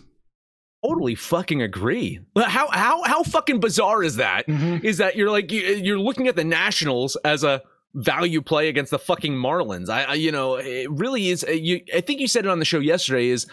totally 0.83 1.15
fucking 1.15 1.61
agree. 1.61 2.19
How 2.37 2.69
how 2.71 3.03
how 3.03 3.23
fucking 3.23 3.59
bizarre 3.59 4.03
is 4.03 4.17
that? 4.17 4.47
Mm-hmm. 4.47 4.85
Is 4.85 4.97
that 4.97 5.15
you're 5.15 5.31
like 5.31 5.51
you're 5.51 5.99
looking 5.99 6.27
at 6.27 6.35
the 6.35 6.43
Nationals 6.43 7.15
as 7.23 7.43
a 7.43 7.61
value 7.93 8.41
play 8.41 8.69
against 8.69 8.91
the 8.91 8.99
fucking 8.99 9.33
Marlins? 9.33 9.89
I, 9.89 10.03
I 10.03 10.13
you 10.15 10.31
know 10.31 10.55
it 10.55 10.89
really 10.91 11.29
is. 11.29 11.43
Uh, 11.47 11.51
you 11.51 11.81
I 11.93 12.01
think 12.01 12.19
you 12.19 12.27
said 12.27 12.45
it 12.45 12.49
on 12.49 12.59
the 12.59 12.65
show 12.65 12.79
yesterday. 12.79 13.27
Is 13.27 13.47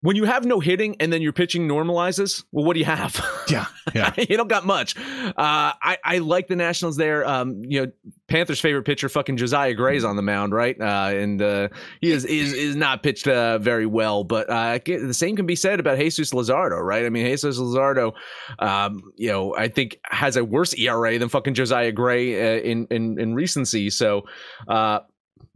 when 0.00 0.14
you 0.14 0.24
have 0.24 0.44
no 0.44 0.60
hitting 0.60 0.96
and 1.00 1.12
then 1.12 1.22
your 1.22 1.32
pitching 1.32 1.66
normalizes, 1.66 2.44
well, 2.52 2.64
what 2.64 2.74
do 2.74 2.80
you 2.80 2.86
have? 2.86 3.20
Yeah, 3.48 3.64
yeah. 3.94 4.12
you 4.18 4.36
don't 4.36 4.48
got 4.48 4.66
much. 4.66 4.94
Uh, 4.98 5.32
I 5.38 5.96
I 6.04 6.18
like 6.18 6.48
the 6.48 6.56
Nationals 6.56 6.98
there. 6.98 7.26
Um, 7.26 7.62
you 7.64 7.80
know, 7.80 7.92
Panthers' 8.26 8.60
favorite 8.60 8.82
pitcher, 8.82 9.08
fucking 9.08 9.38
Josiah 9.38 9.72
Gray's 9.72 10.04
on 10.04 10.16
the 10.16 10.22
mound, 10.22 10.52
right? 10.52 10.78
Uh, 10.78 11.08
and 11.14 11.40
uh, 11.40 11.68
he 12.02 12.10
is 12.10 12.26
is 12.26 12.52
is 12.52 12.76
not 12.76 13.02
pitched 13.02 13.26
uh, 13.26 13.56
very 13.56 13.86
well. 13.86 14.22
But 14.24 14.50
uh, 14.50 14.78
the 14.84 15.14
same 15.14 15.34
can 15.34 15.46
be 15.46 15.56
said 15.56 15.80
about 15.80 15.96
Jesus 15.96 16.32
Luzardo, 16.32 16.78
right? 16.78 17.06
I 17.06 17.08
mean, 17.08 17.24
Jesus 17.24 17.58
Luzardo, 17.58 18.12
um, 18.58 19.00
you 19.16 19.28
know, 19.28 19.56
I 19.56 19.68
think 19.68 19.98
has 20.04 20.36
a 20.36 20.44
worse 20.44 20.74
ERA 20.74 21.18
than 21.18 21.30
fucking 21.30 21.54
Josiah 21.54 21.92
Gray 21.92 22.58
uh, 22.58 22.60
in 22.60 22.86
in 22.90 23.18
in 23.18 23.34
recency. 23.34 23.88
So 23.88 24.26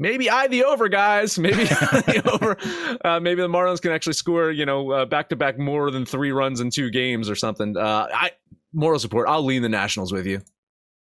maybe 0.02 0.28
I 0.28 0.48
the 0.48 0.64
over, 0.64 0.88
guys. 0.88 1.38
Maybe 1.38 1.64
the 1.64 2.22
over. 2.32 2.58
Uh, 3.02 3.20
maybe 3.20 3.40
the 3.40 3.48
Marlins 3.48 3.80
can 3.80 3.92
actually 3.92 4.12
score, 4.12 4.50
you 4.50 4.66
know, 4.66 5.06
back 5.06 5.30
to 5.30 5.36
back 5.36 5.58
more 5.58 5.90
than 5.90 6.04
three 6.04 6.32
runs 6.32 6.60
in 6.60 6.70
two 6.70 6.90
games 6.90 7.30
or 7.30 7.36
something. 7.36 7.76
Uh, 7.76 8.08
I 8.12 8.32
moral 8.72 8.98
support. 8.98 9.28
I'll 9.28 9.44
lean 9.44 9.62
the 9.62 9.68
Nationals 9.68 10.12
with 10.12 10.26
you. 10.26 10.42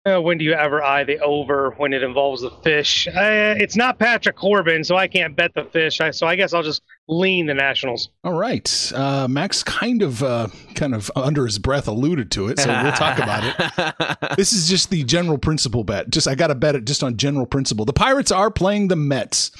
Uh, 0.06 0.20
when 0.20 0.38
do 0.38 0.44
you 0.44 0.52
ever 0.52 0.84
eye 0.84 1.02
the 1.02 1.18
over 1.18 1.74
when 1.78 1.92
it 1.92 2.00
involves 2.00 2.42
the 2.42 2.50
fish? 2.62 3.08
Uh, 3.08 3.56
it's 3.58 3.74
not 3.74 3.98
Patrick 3.98 4.36
Corbin, 4.36 4.84
so 4.84 4.96
I 4.96 5.08
can't 5.08 5.34
bet 5.34 5.52
the 5.54 5.64
fish. 5.64 6.00
I, 6.00 6.12
so 6.12 6.28
I 6.28 6.36
guess 6.36 6.54
I'll 6.54 6.62
just 6.62 6.82
lean 7.08 7.46
the 7.46 7.54
Nationals. 7.54 8.10
All 8.22 8.34
right, 8.34 8.92
uh, 8.94 9.26
Max 9.26 9.64
kind 9.64 10.02
of, 10.02 10.22
uh, 10.22 10.46
kind 10.76 10.94
of 10.94 11.10
under 11.16 11.44
his 11.44 11.58
breath 11.58 11.88
alluded 11.88 12.30
to 12.32 12.46
it, 12.46 12.60
so 12.60 12.68
we'll 12.84 12.92
talk 12.92 13.18
about 13.18 13.42
it. 13.42 14.16
this 14.36 14.52
is 14.52 14.68
just 14.68 14.90
the 14.90 15.02
general 15.02 15.38
principle 15.38 15.82
bet. 15.82 16.08
Just 16.08 16.28
I 16.28 16.36
got 16.36 16.48
to 16.48 16.54
bet 16.54 16.76
it 16.76 16.84
just 16.84 17.02
on 17.02 17.16
general 17.16 17.46
principle. 17.46 17.84
The 17.84 17.92
Pirates 17.92 18.30
are 18.30 18.50
playing 18.50 18.86
the 18.86 18.96
Mets. 18.96 19.50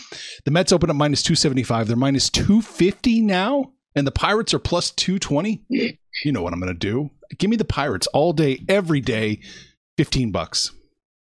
The 0.45 0.53
Mets 0.53 0.71
open 0.71 0.91
up 0.91 0.97
minus 0.97 1.25
two 1.25 1.35
seventy 1.35 1.65
five. 1.65 1.89
They're 1.89 1.97
minus 1.97 2.31
two 2.31 2.63
fifty 2.63 3.21
now, 3.21 3.73
and 3.97 4.07
the 4.07 4.13
Pirates 4.13 4.55
are 4.55 4.61
plus 4.61 4.93
two 4.93 5.19
twenty. 5.19 5.65
you 5.69 6.31
know 6.31 6.43
what 6.43 6.53
I'm 6.53 6.61
going 6.61 6.73
to 6.73 6.79
do? 6.79 7.11
Give 7.37 7.51
me 7.51 7.57
the 7.57 7.65
Pirates 7.65 8.07
all 8.09 8.33
day, 8.33 8.65
every 8.69 9.01
day 9.01 9.41
15 9.97 10.31
bucks. 10.31 10.73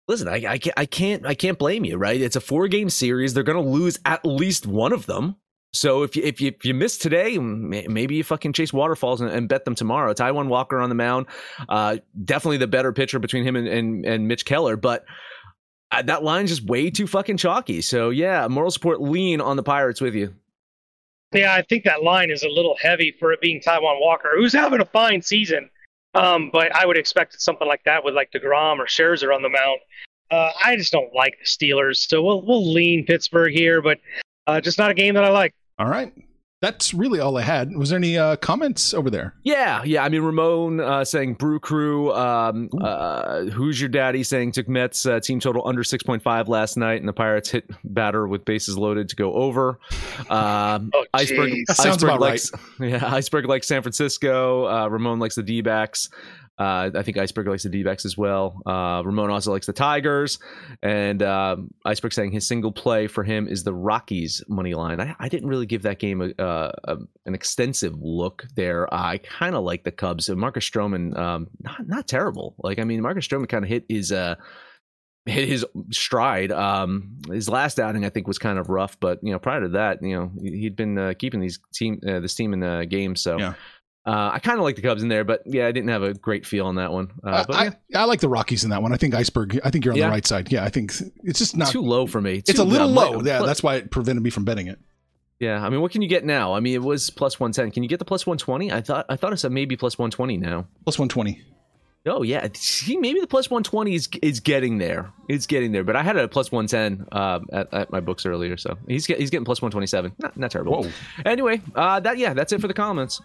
Listen, 0.08 0.28
I, 0.28 0.36
I, 0.48 0.58
can't, 0.58 0.74
I 0.78 0.86
can't, 0.86 1.26
I 1.26 1.34
can't 1.34 1.60
blame 1.60 1.84
you, 1.84 1.98
right? 1.98 2.20
It's 2.20 2.36
a 2.36 2.42
four 2.42 2.68
game 2.68 2.90
series. 2.90 3.34
They're 3.34 3.44
going 3.44 3.62
to 3.62 3.70
lose 3.70 4.00
at 4.06 4.26
least 4.26 4.66
one 4.66 4.94
of 4.94 5.06
them. 5.06 5.36
So 5.74 6.04
if 6.04 6.16
you, 6.16 6.24
if 6.24 6.40
you, 6.40 6.48
if 6.48 6.66
you 6.66 6.74
miss 6.74 6.98
today, 6.98 7.38
maybe 7.38 8.16
you 8.16 8.24
fucking 8.24 8.54
chase 8.54 8.72
waterfalls 8.72 9.20
and, 9.20 9.30
and 9.30 9.50
bet 9.50 9.66
them 9.66 9.76
tomorrow. 9.76 10.14
Taijuan 10.14 10.48
Walker 10.48 10.80
on 10.80 10.90
the 10.90 10.96
mound, 10.96 11.28
uh, 11.68 11.98
definitely 12.24 12.58
the 12.58 12.68
better 12.68 12.94
pitcher 12.94 13.20
between 13.20 13.44
him 13.44 13.58
and, 13.58 13.68
and, 13.68 14.06
and 14.06 14.28
Mitch 14.28 14.46
Keller, 14.46 14.78
but 14.78 15.04
uh, 15.92 16.02
that 16.04 16.24
line's 16.24 16.50
just 16.50 16.66
way 16.66 16.90
too 16.90 17.06
fucking 17.06 17.38
chalky. 17.38 17.82
So 17.82 18.10
yeah, 18.10 18.48
moral 18.48 18.72
support 18.72 19.02
lean 19.02 19.42
on 19.42 19.58
the 19.58 19.64
Pirates 19.64 20.00
with 20.00 20.16
you. 20.16 20.34
Yeah, 21.34 21.54
I 21.54 21.62
think 21.62 21.84
that 21.84 22.04
line 22.04 22.32
is 22.32 22.44
a 22.44 22.50
little 22.50 22.78
heavy 22.82 23.14
for 23.20 23.34
it 23.34 23.42
being 23.42 23.60
Taijuan 23.60 24.00
Walker, 24.00 24.30
who's 24.36 24.54
having 24.54 24.80
a 24.80 24.86
fine 24.86 25.22
season. 25.22 25.70
Um, 26.18 26.50
but 26.52 26.76
I 26.76 26.86
would 26.86 26.98
expect 26.98 27.40
something 27.42 27.68
like 27.68 27.84
that 27.86 28.04
with 28.04 28.16
like 28.16 28.32
Degrom 28.32 28.80
or 28.80 28.86
Scherzer 28.86 29.34
on 29.34 29.42
the 29.42 29.50
mound. 29.50 29.80
Uh, 30.30 30.52
I 30.64 30.76
just 30.76 30.92
don't 30.92 31.14
like 31.14 31.38
the 31.40 31.46
Steelers, 31.46 31.98
so 31.98 32.22
we'll 32.22 32.42
we'll 32.42 32.74
lean 32.74 33.06
Pittsburgh 33.06 33.54
here, 33.54 33.82
but 33.82 34.00
uh, 34.46 34.60
just 34.60 34.78
not 34.78 34.92
a 34.92 34.94
game 34.94 35.14
that 35.14 35.24
I 35.24 35.30
like. 35.30 35.54
All 35.80 35.88
right. 35.88 36.12
That's 36.68 36.94
really 36.94 37.20
all 37.22 37.38
I 37.38 37.44
had. 37.44 37.74
Was 37.78 37.90
there 37.90 37.98
any 37.98 38.18
uh, 38.18 38.36
comments 38.36 38.94
over 38.94 39.10
there? 39.10 39.34
Yeah, 39.44 39.84
yeah. 39.86 40.04
I 40.04 40.10
mean, 40.10 40.22
Ramon 40.22 40.82
uh, 40.82 41.06
saying 41.06 41.36
Brew 41.36 41.60
Crew. 41.62 42.12
Um, 42.14 42.70
uh, 42.82 43.46
Who's 43.46 43.80
your 43.80 43.88
daddy 43.90 44.22
saying 44.24 44.52
took 44.52 44.68
Mets 44.68 45.06
uh, 45.06 45.20
team 45.22 45.40
total 45.40 45.66
under 45.68 45.84
six 45.84 46.04
point 46.04 46.22
five 46.22 46.50
last 46.50 46.76
night, 46.76 47.00
and 47.00 47.08
the 47.08 47.14
Pirates 47.14 47.50
hit 47.50 47.70
batter 47.86 48.28
with 48.28 48.44
bases 48.44 48.78
loaded 48.78 49.08
to 49.10 49.16
go 49.16 49.34
over. 49.34 49.80
Um, 50.30 50.92
Oh, 50.94 51.06
Iceberg, 51.14 51.52
jeez. 51.52 51.66
Sounds 51.76 51.98
Iceberg 52.04 52.10
about 52.10 52.20
likes, 52.22 52.52
yeah. 52.80 53.14
Iceberg 53.14 53.46
likes 53.48 53.68
San 53.68 53.82
Francisco. 53.82 54.66
Uh, 54.68 54.88
Ramon 54.88 55.20
likes 55.20 55.36
the 55.36 55.44
D 55.44 55.62
backs. 55.62 56.10
Uh, 56.58 56.90
I 56.96 57.04
think 57.04 57.18
Iceberg 57.18 57.48
likes 57.48 57.64
the 57.64 57.70
D 57.70 57.86
as 57.88 58.18
well. 58.18 58.62
Uh, 58.66 59.04
Ramon 59.06 59.30
also 59.30 59.52
likes 59.52 59.68
the 59.68 59.74
Tigers, 59.74 60.40
and 60.82 61.22
um, 61.22 61.72
Iceberg 61.86 62.14
saying 62.14 62.32
his 62.32 62.48
single 62.48 62.72
play 62.72 63.08
for 63.08 63.24
him 63.24 63.48
is 63.48 63.64
the 63.64 63.74
Rockies 63.74 64.44
money 64.48 64.74
line. 64.74 65.00
I, 65.00 65.16
I 65.20 65.30
didn't 65.30 65.50
really 65.50 65.68
give 65.68 65.84
that 65.84 66.00
game 66.00 66.22
a, 66.22 66.32
a, 66.40 66.74
a, 66.86 66.98
an 67.26 67.36
extensive 67.36 67.96
look 68.02 68.46
there. 68.56 68.92
I 68.94 69.20
kind 69.20 69.56
of 69.56 69.64
like 69.64 69.84
the 69.84 69.92
Cubs. 69.92 70.30
And 70.30 70.40
Marcus 70.40 70.68
Stroman, 70.68 71.18
um, 71.18 71.48
not 71.62 71.88
not 71.88 72.08
terrible. 72.08 72.56
Like 72.58 72.80
I 72.80 72.84
mean, 72.84 73.02
Marcus 73.02 73.28
Stroman 73.28 73.48
kind 73.48 73.64
of 73.64 73.70
hit 73.70 73.86
his 73.88 74.12
uh, 74.12 74.36
hit 75.28 75.48
his 75.48 75.66
stride. 75.92 76.52
Um, 76.52 77.20
his 77.30 77.50
last 77.50 77.80
outing, 77.80 78.04
I 78.04 78.10
think, 78.10 78.28
was 78.28 78.40
kind 78.40 78.58
of 78.58 78.70
rough, 78.70 79.00
but 79.00 79.20
you 79.22 79.32
know, 79.32 79.40
prior 79.40 79.62
to 79.62 79.70
that, 79.70 80.02
you 80.02 80.16
know, 80.16 80.32
he'd 80.42 80.76
been 80.76 80.98
uh, 80.98 81.14
keeping 81.18 81.40
these 81.40 81.60
team 81.74 82.00
uh, 82.08 82.20
this 82.20 82.34
team 82.34 82.54
in 82.54 82.62
the 82.62 82.88
game. 82.90 83.16
So. 83.16 83.38
Yeah. 83.38 83.54
Uh, 84.08 84.32
I 84.34 84.40
kind 84.40 84.58
of 84.58 84.64
like 84.64 84.78
the 84.78 84.82
Cubs 84.82 85.04
in 85.04 85.10
there, 85.10 85.26
but 85.26 85.42
yeah, 85.46 85.68
I 85.68 85.72
didn't 85.74 85.90
have 85.90 86.02
a 86.02 86.14
great 86.14 86.46
feel 86.46 86.66
on 86.68 86.76
that 86.76 86.94
one. 86.94 87.12
Uh, 87.24 87.44
but 87.46 87.56
I, 87.56 87.64
yeah, 87.90 88.00
I, 88.00 88.02
I 88.02 88.06
like 88.06 88.22
the 88.22 88.30
Rockies 88.30 88.64
in 88.64 88.70
that 88.70 88.82
one. 88.82 88.94
I 88.94 88.96
think 88.98 89.14
Iceberg. 89.14 89.60
I 89.66 89.70
think 89.70 89.84
you're 89.84 89.94
on 89.94 89.98
Yeah. 89.98 90.06
the 90.06 90.12
right 90.12 90.26
side. 90.26 90.50
Yeah, 90.50 90.64
I 90.64 90.70
think 90.70 90.94
it's 91.24 91.40
just 91.40 91.58
not. 91.58 91.70
too 91.72 91.82
low 91.82 92.08
for 92.08 92.22
me. 92.22 92.42
it's 92.48 92.58
a 92.58 92.64
little 92.64 92.88
uh, 92.98 93.12
low. 93.12 93.22
Yeah, 93.22 93.42
that's 93.44 93.62
why 93.62 93.76
it 93.76 93.92
prevented 93.92 94.24
me 94.24 94.30
from 94.30 94.46
betting 94.46 94.68
it. 94.68 94.80
yeah. 95.42 95.62
I 95.62 95.70
mean, 95.70 95.82
what 95.82 95.92
can 95.92 96.02
you 96.02 96.08
get 96.08 96.24
now? 96.24 96.54
I 96.54 96.62
mean, 96.62 96.74
it 96.74 96.82
was 96.84 97.10
plus 97.10 97.38
one 97.40 97.52
ten. 97.52 97.70
Can 97.70 97.84
you 97.84 97.90
get 97.90 98.00
the 98.00 98.06
plus 98.06 98.26
one 98.26 98.38
twenty? 98.38 98.72
I 98.72 98.80
thought 98.80 99.06
I 99.10 99.18
thought 99.18 99.34
it 99.34 99.38
said 99.38 99.52
maybe 99.52 99.76
plus 99.76 99.98
one 99.98 100.10
twenty 100.10 100.38
now. 100.38 100.68
Plus 100.86 100.98
one 100.98 101.10
twenty. 101.10 101.42
Oh 102.06 102.22
yeah, 102.22 102.48
see, 102.54 102.96
maybe 102.96 103.20
the 103.20 103.28
plus 103.28 103.50
one 103.50 103.64
twenty 103.64 103.94
is 103.94 104.08
is 104.22 104.40
getting 104.40 104.78
there. 104.78 105.12
It's 105.28 105.46
getting 105.46 105.74
there. 105.74 105.84
But 105.84 105.98
I 105.98 106.04
had 106.04 106.16
a 106.16 106.30
plus 106.30 106.50
one 106.50 106.66
ten 106.68 107.06
uh, 107.12 107.42
at, 107.52 107.74
at 107.74 107.92
my 107.92 108.00
books 108.00 108.26
earlier, 108.26 108.56
so 108.56 108.78
he's 108.88 109.06
get, 109.06 109.20
he's 109.20 109.30
getting 109.30 109.44
plus 109.44 109.62
one 109.62 109.72
twenty 109.72 109.88
seven. 109.88 110.14
Not 110.18 110.38
not 110.38 110.50
terrible. 110.52 110.84
Whoa. 110.84 110.90
Anyway, 111.26 111.62
uh, 111.76 112.00
that 112.00 112.18
yeah, 112.18 112.34
that's 112.34 112.54
it 112.54 112.62
for 112.62 112.70
the 112.70 112.74
comments. 112.74 113.22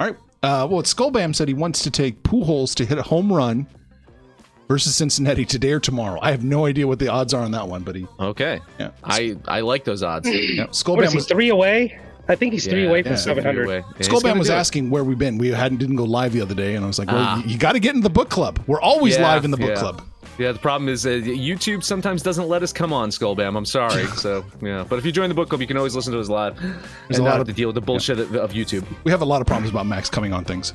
All 0.00 0.06
right. 0.08 0.16
Uh, 0.42 0.66
well, 0.70 0.82
Skullbam 0.82 1.34
said 1.34 1.46
he 1.48 1.54
wants 1.54 1.82
to 1.84 1.90
take 1.90 2.22
Pujols 2.24 2.74
to 2.74 2.84
hit 2.84 2.98
a 2.98 3.02
home 3.02 3.32
run 3.32 3.66
versus 4.68 4.94
Cincinnati 4.96 5.44
today 5.44 5.72
or 5.72 5.80
tomorrow. 5.80 6.18
I 6.20 6.30
have 6.32 6.42
no 6.42 6.66
idea 6.66 6.86
what 6.88 6.98
the 6.98 7.08
odds 7.08 7.32
are 7.34 7.42
on 7.42 7.52
that 7.52 7.68
one, 7.68 7.82
but 7.82 7.94
he. 7.94 8.06
Okay, 8.18 8.60
Yeah. 8.78 8.90
I 9.04 9.36
I 9.46 9.60
like 9.60 9.84
those 9.84 10.02
odds. 10.02 10.28
Yeah. 10.28 10.62
What 10.64 10.70
is 10.70 10.82
Skullbam 10.82 11.08
he? 11.10 11.16
was. 11.16 11.26
Three 11.26 11.48
away? 11.50 11.98
I 12.28 12.34
think 12.36 12.52
he's 12.52 12.66
three 12.66 12.84
Yeah, 12.84 12.88
away 12.88 13.02
from 13.02 13.12
yeah. 13.12 13.16
seven 13.18 13.44
hundred. 13.44 13.62
Anyway, 13.68 13.84
yeah, 13.86 13.92
he's 13.98 14.08
Skullbam 14.08 14.38
was 14.38 14.48
asking 14.50 14.90
where 14.90 15.04
we've 15.04 15.18
been. 15.18 15.38
We 15.38 15.48
hadn't 15.48 15.78
didn't 15.78 15.96
go 15.96 16.04
live 16.04 16.32
the 16.32 16.40
other 16.40 16.54
day, 16.54 16.74
and 16.76 16.84
I 16.84 16.88
was 16.88 16.98
like, 16.98 17.08
"Well, 17.08 17.18
Ah. 17.18 17.42
you, 17.42 17.50
you 17.52 17.58
got 17.58 17.72
to 17.72 17.80
get 17.80 17.94
in 17.94 18.00
the 18.00 18.10
book 18.10 18.28
club. 18.30 18.60
We're 18.66 18.80
always 18.80 19.16
Yeah, 19.16 19.22
live 19.28 19.44
in 19.44 19.50
the 19.50 19.56
book 19.56 19.70
yeah. 19.70 19.74
club." 19.76 20.02
Yeah, 20.38 20.52
the 20.52 20.58
problem 20.58 20.88
is 20.88 21.04
uh, 21.04 21.10
YouTube 21.10 21.84
sometimes 21.84 22.22
doesn't 22.22 22.48
let 22.48 22.62
us 22.62 22.72
come 22.72 22.92
on 22.92 23.10
Skullbam. 23.10 23.56
I'm 23.56 23.66
sorry. 23.66 24.06
so 24.16 24.44
yeah, 24.62 24.84
but 24.88 24.98
if 24.98 25.04
you 25.04 25.12
join 25.12 25.28
the 25.28 25.34
book 25.34 25.48
club, 25.50 25.60
you 25.60 25.66
can 25.66 25.76
always 25.76 25.94
listen 25.94 26.12
to 26.12 26.20
us 26.20 26.28
live 26.28 26.58
There's 26.60 27.18
and 27.18 27.18
a 27.18 27.22
lot 27.30 27.40
of- 27.40 27.46
to 27.46 27.52
deal 27.52 27.68
with 27.68 27.74
the 27.74 27.80
bullshit 27.82 28.18
of, 28.18 28.34
of 28.34 28.52
YouTube. 28.52 28.86
We 29.04 29.10
have 29.10 29.20
a 29.22 29.26
lot 29.26 29.40
of 29.40 29.46
problems 29.46 29.70
about 29.70 29.86
Max 29.86 30.08
coming 30.08 30.32
on 30.32 30.44
things. 30.44 30.72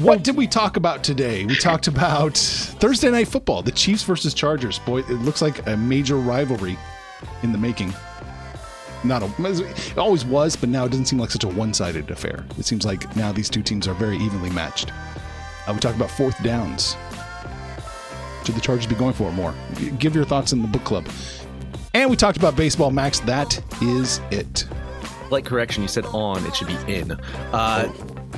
What 0.00 0.22
did 0.22 0.36
we 0.36 0.46
talk 0.46 0.76
about 0.76 1.02
today? 1.02 1.44
We 1.44 1.56
talked 1.56 1.88
about 1.88 2.36
Thursday 2.36 3.10
night 3.10 3.26
football, 3.26 3.62
the 3.62 3.72
Chiefs 3.72 4.04
versus 4.04 4.32
Chargers. 4.32 4.78
Boy, 4.78 4.98
it 5.00 5.10
looks 5.10 5.42
like 5.42 5.66
a 5.66 5.76
major 5.76 6.16
rivalry 6.16 6.78
in 7.42 7.50
the 7.50 7.58
making. 7.58 7.92
Not 9.02 9.22
a, 9.22 9.30
it 9.38 9.98
always 9.98 10.24
was, 10.24 10.54
but 10.54 10.68
now 10.68 10.84
it 10.84 10.90
doesn't 10.90 11.06
seem 11.06 11.18
like 11.18 11.30
such 11.30 11.44
a 11.44 11.48
one-sided 11.48 12.10
affair. 12.12 12.44
It 12.58 12.64
seems 12.64 12.84
like 12.84 13.16
now 13.16 13.32
these 13.32 13.48
two 13.50 13.62
teams 13.62 13.88
are 13.88 13.94
very 13.94 14.16
evenly 14.18 14.50
matched. 14.50 14.92
Uh, 15.66 15.72
we 15.72 15.80
talked 15.80 15.96
about 15.96 16.10
fourth 16.10 16.40
downs. 16.42 16.96
Should 18.48 18.54
the 18.56 18.62
Chargers 18.62 18.86
be 18.86 18.94
going 18.94 19.12
for 19.12 19.28
it 19.28 19.32
more? 19.32 19.52
Give 19.98 20.14
your 20.14 20.24
thoughts 20.24 20.54
in 20.54 20.62
the 20.62 20.68
book 20.68 20.82
club. 20.84 21.06
And 21.92 22.08
we 22.08 22.16
talked 22.16 22.38
about 22.38 22.56
baseball, 22.56 22.90
Max. 22.90 23.20
That 23.20 23.62
is 23.82 24.22
it. 24.30 24.66
Like 25.30 25.44
correction, 25.44 25.82
you 25.82 25.88
said 25.88 26.06
on, 26.06 26.46
it 26.46 26.56
should 26.56 26.68
be 26.68 26.78
in. 26.90 27.10
Uh, 27.52 27.92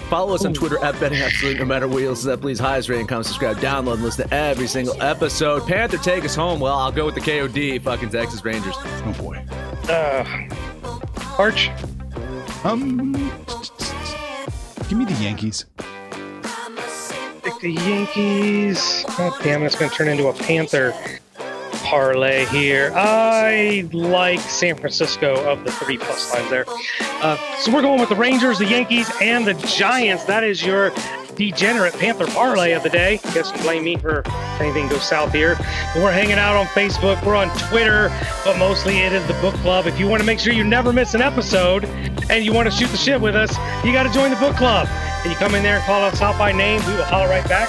follow 0.08 0.34
us 0.34 0.44
on 0.44 0.52
Twitter 0.52 0.82
at 0.82 0.98
Betting 0.98 1.20
Absolute. 1.20 1.58
No 1.60 1.64
matter 1.64 1.86
where 1.86 2.00
you 2.00 2.08
listen 2.10 2.24
to 2.24 2.30
that, 2.30 2.40
please 2.42 2.58
highest 2.58 2.88
rating, 2.88 3.06
comment, 3.06 3.26
subscribe, 3.26 3.58
download, 3.58 3.94
and 3.94 4.02
listen 4.02 4.28
to 4.28 4.34
every 4.34 4.66
single 4.66 5.00
episode. 5.00 5.64
Panther, 5.68 5.98
take 5.98 6.24
us 6.24 6.34
home. 6.34 6.58
Well, 6.58 6.76
I'll 6.76 6.90
go 6.90 7.06
with 7.06 7.14
the 7.14 7.20
KOD, 7.20 7.80
fucking 7.80 8.08
Texas 8.10 8.44
Rangers. 8.44 8.74
Oh 8.80 9.14
boy. 9.16 9.44
Uh, 9.88 10.48
Arch, 11.38 11.70
Um, 12.64 13.12
give 14.88 14.98
me 14.98 15.04
the 15.04 15.16
Yankees. 15.20 15.66
The 17.60 17.72
Yankees. 17.72 19.04
God 19.16 19.34
damn 19.42 19.62
it, 19.62 19.66
it's 19.66 19.76
going 19.76 19.90
to 19.90 19.96
turn 19.96 20.08
into 20.08 20.28
a 20.28 20.32
Panther 20.32 20.94
parlay 21.84 22.46
here. 22.46 22.90
I 22.94 23.88
like 23.92 24.40
San 24.40 24.76
Francisco 24.76 25.34
of 25.44 25.64
the 25.64 25.72
three 25.72 25.98
plus 25.98 26.32
lines 26.32 26.48
there. 26.50 26.64
Uh, 27.22 27.36
so 27.58 27.72
we're 27.72 27.82
going 27.82 28.00
with 28.00 28.08
the 28.08 28.16
Rangers, 28.16 28.58
the 28.58 28.66
Yankees, 28.66 29.10
and 29.20 29.46
the 29.46 29.54
Giants. 29.54 30.24
That 30.24 30.42
is 30.42 30.64
your 30.64 30.90
degenerate 31.36 31.94
Panther 31.94 32.26
parlay 32.26 32.72
of 32.72 32.82
the 32.82 32.90
day. 32.90 33.18
Guess 33.34 33.52
you 33.52 33.62
blame 33.62 33.84
me 33.84 33.96
for 33.96 34.22
anything 34.60 34.88
goes 34.88 35.02
south 35.02 35.32
here. 35.32 35.56
We're 35.96 36.12
hanging 36.12 36.38
out 36.38 36.56
on 36.56 36.66
Facebook. 36.66 37.24
We're 37.24 37.36
on 37.36 37.48
Twitter, 37.68 38.10
but 38.44 38.58
mostly 38.58 38.98
it 38.98 39.12
is 39.12 39.26
the 39.26 39.34
book 39.34 39.54
club. 39.56 39.86
If 39.86 39.98
you 39.98 40.08
want 40.08 40.20
to 40.20 40.26
make 40.26 40.38
sure 40.38 40.52
you 40.52 40.64
never 40.64 40.92
miss 40.92 41.14
an 41.14 41.22
episode 41.22 41.84
and 42.30 42.44
you 42.44 42.52
want 42.52 42.70
to 42.70 42.74
shoot 42.74 42.88
the 42.88 42.96
shit 42.96 43.20
with 43.20 43.34
us, 43.34 43.56
you 43.84 43.92
got 43.92 44.04
to 44.04 44.12
join 44.12 44.30
the 44.30 44.36
book 44.36 44.56
club. 44.56 44.86
And 45.22 45.30
you 45.30 45.36
come 45.36 45.54
in 45.54 45.62
there 45.62 45.76
and 45.76 45.84
call 45.84 46.02
us 46.02 46.20
out 46.22 46.38
by 46.38 46.52
name. 46.52 46.84
We 46.86 46.94
will 46.94 47.04
holler 47.04 47.28
right 47.28 47.46
back. 47.48 47.68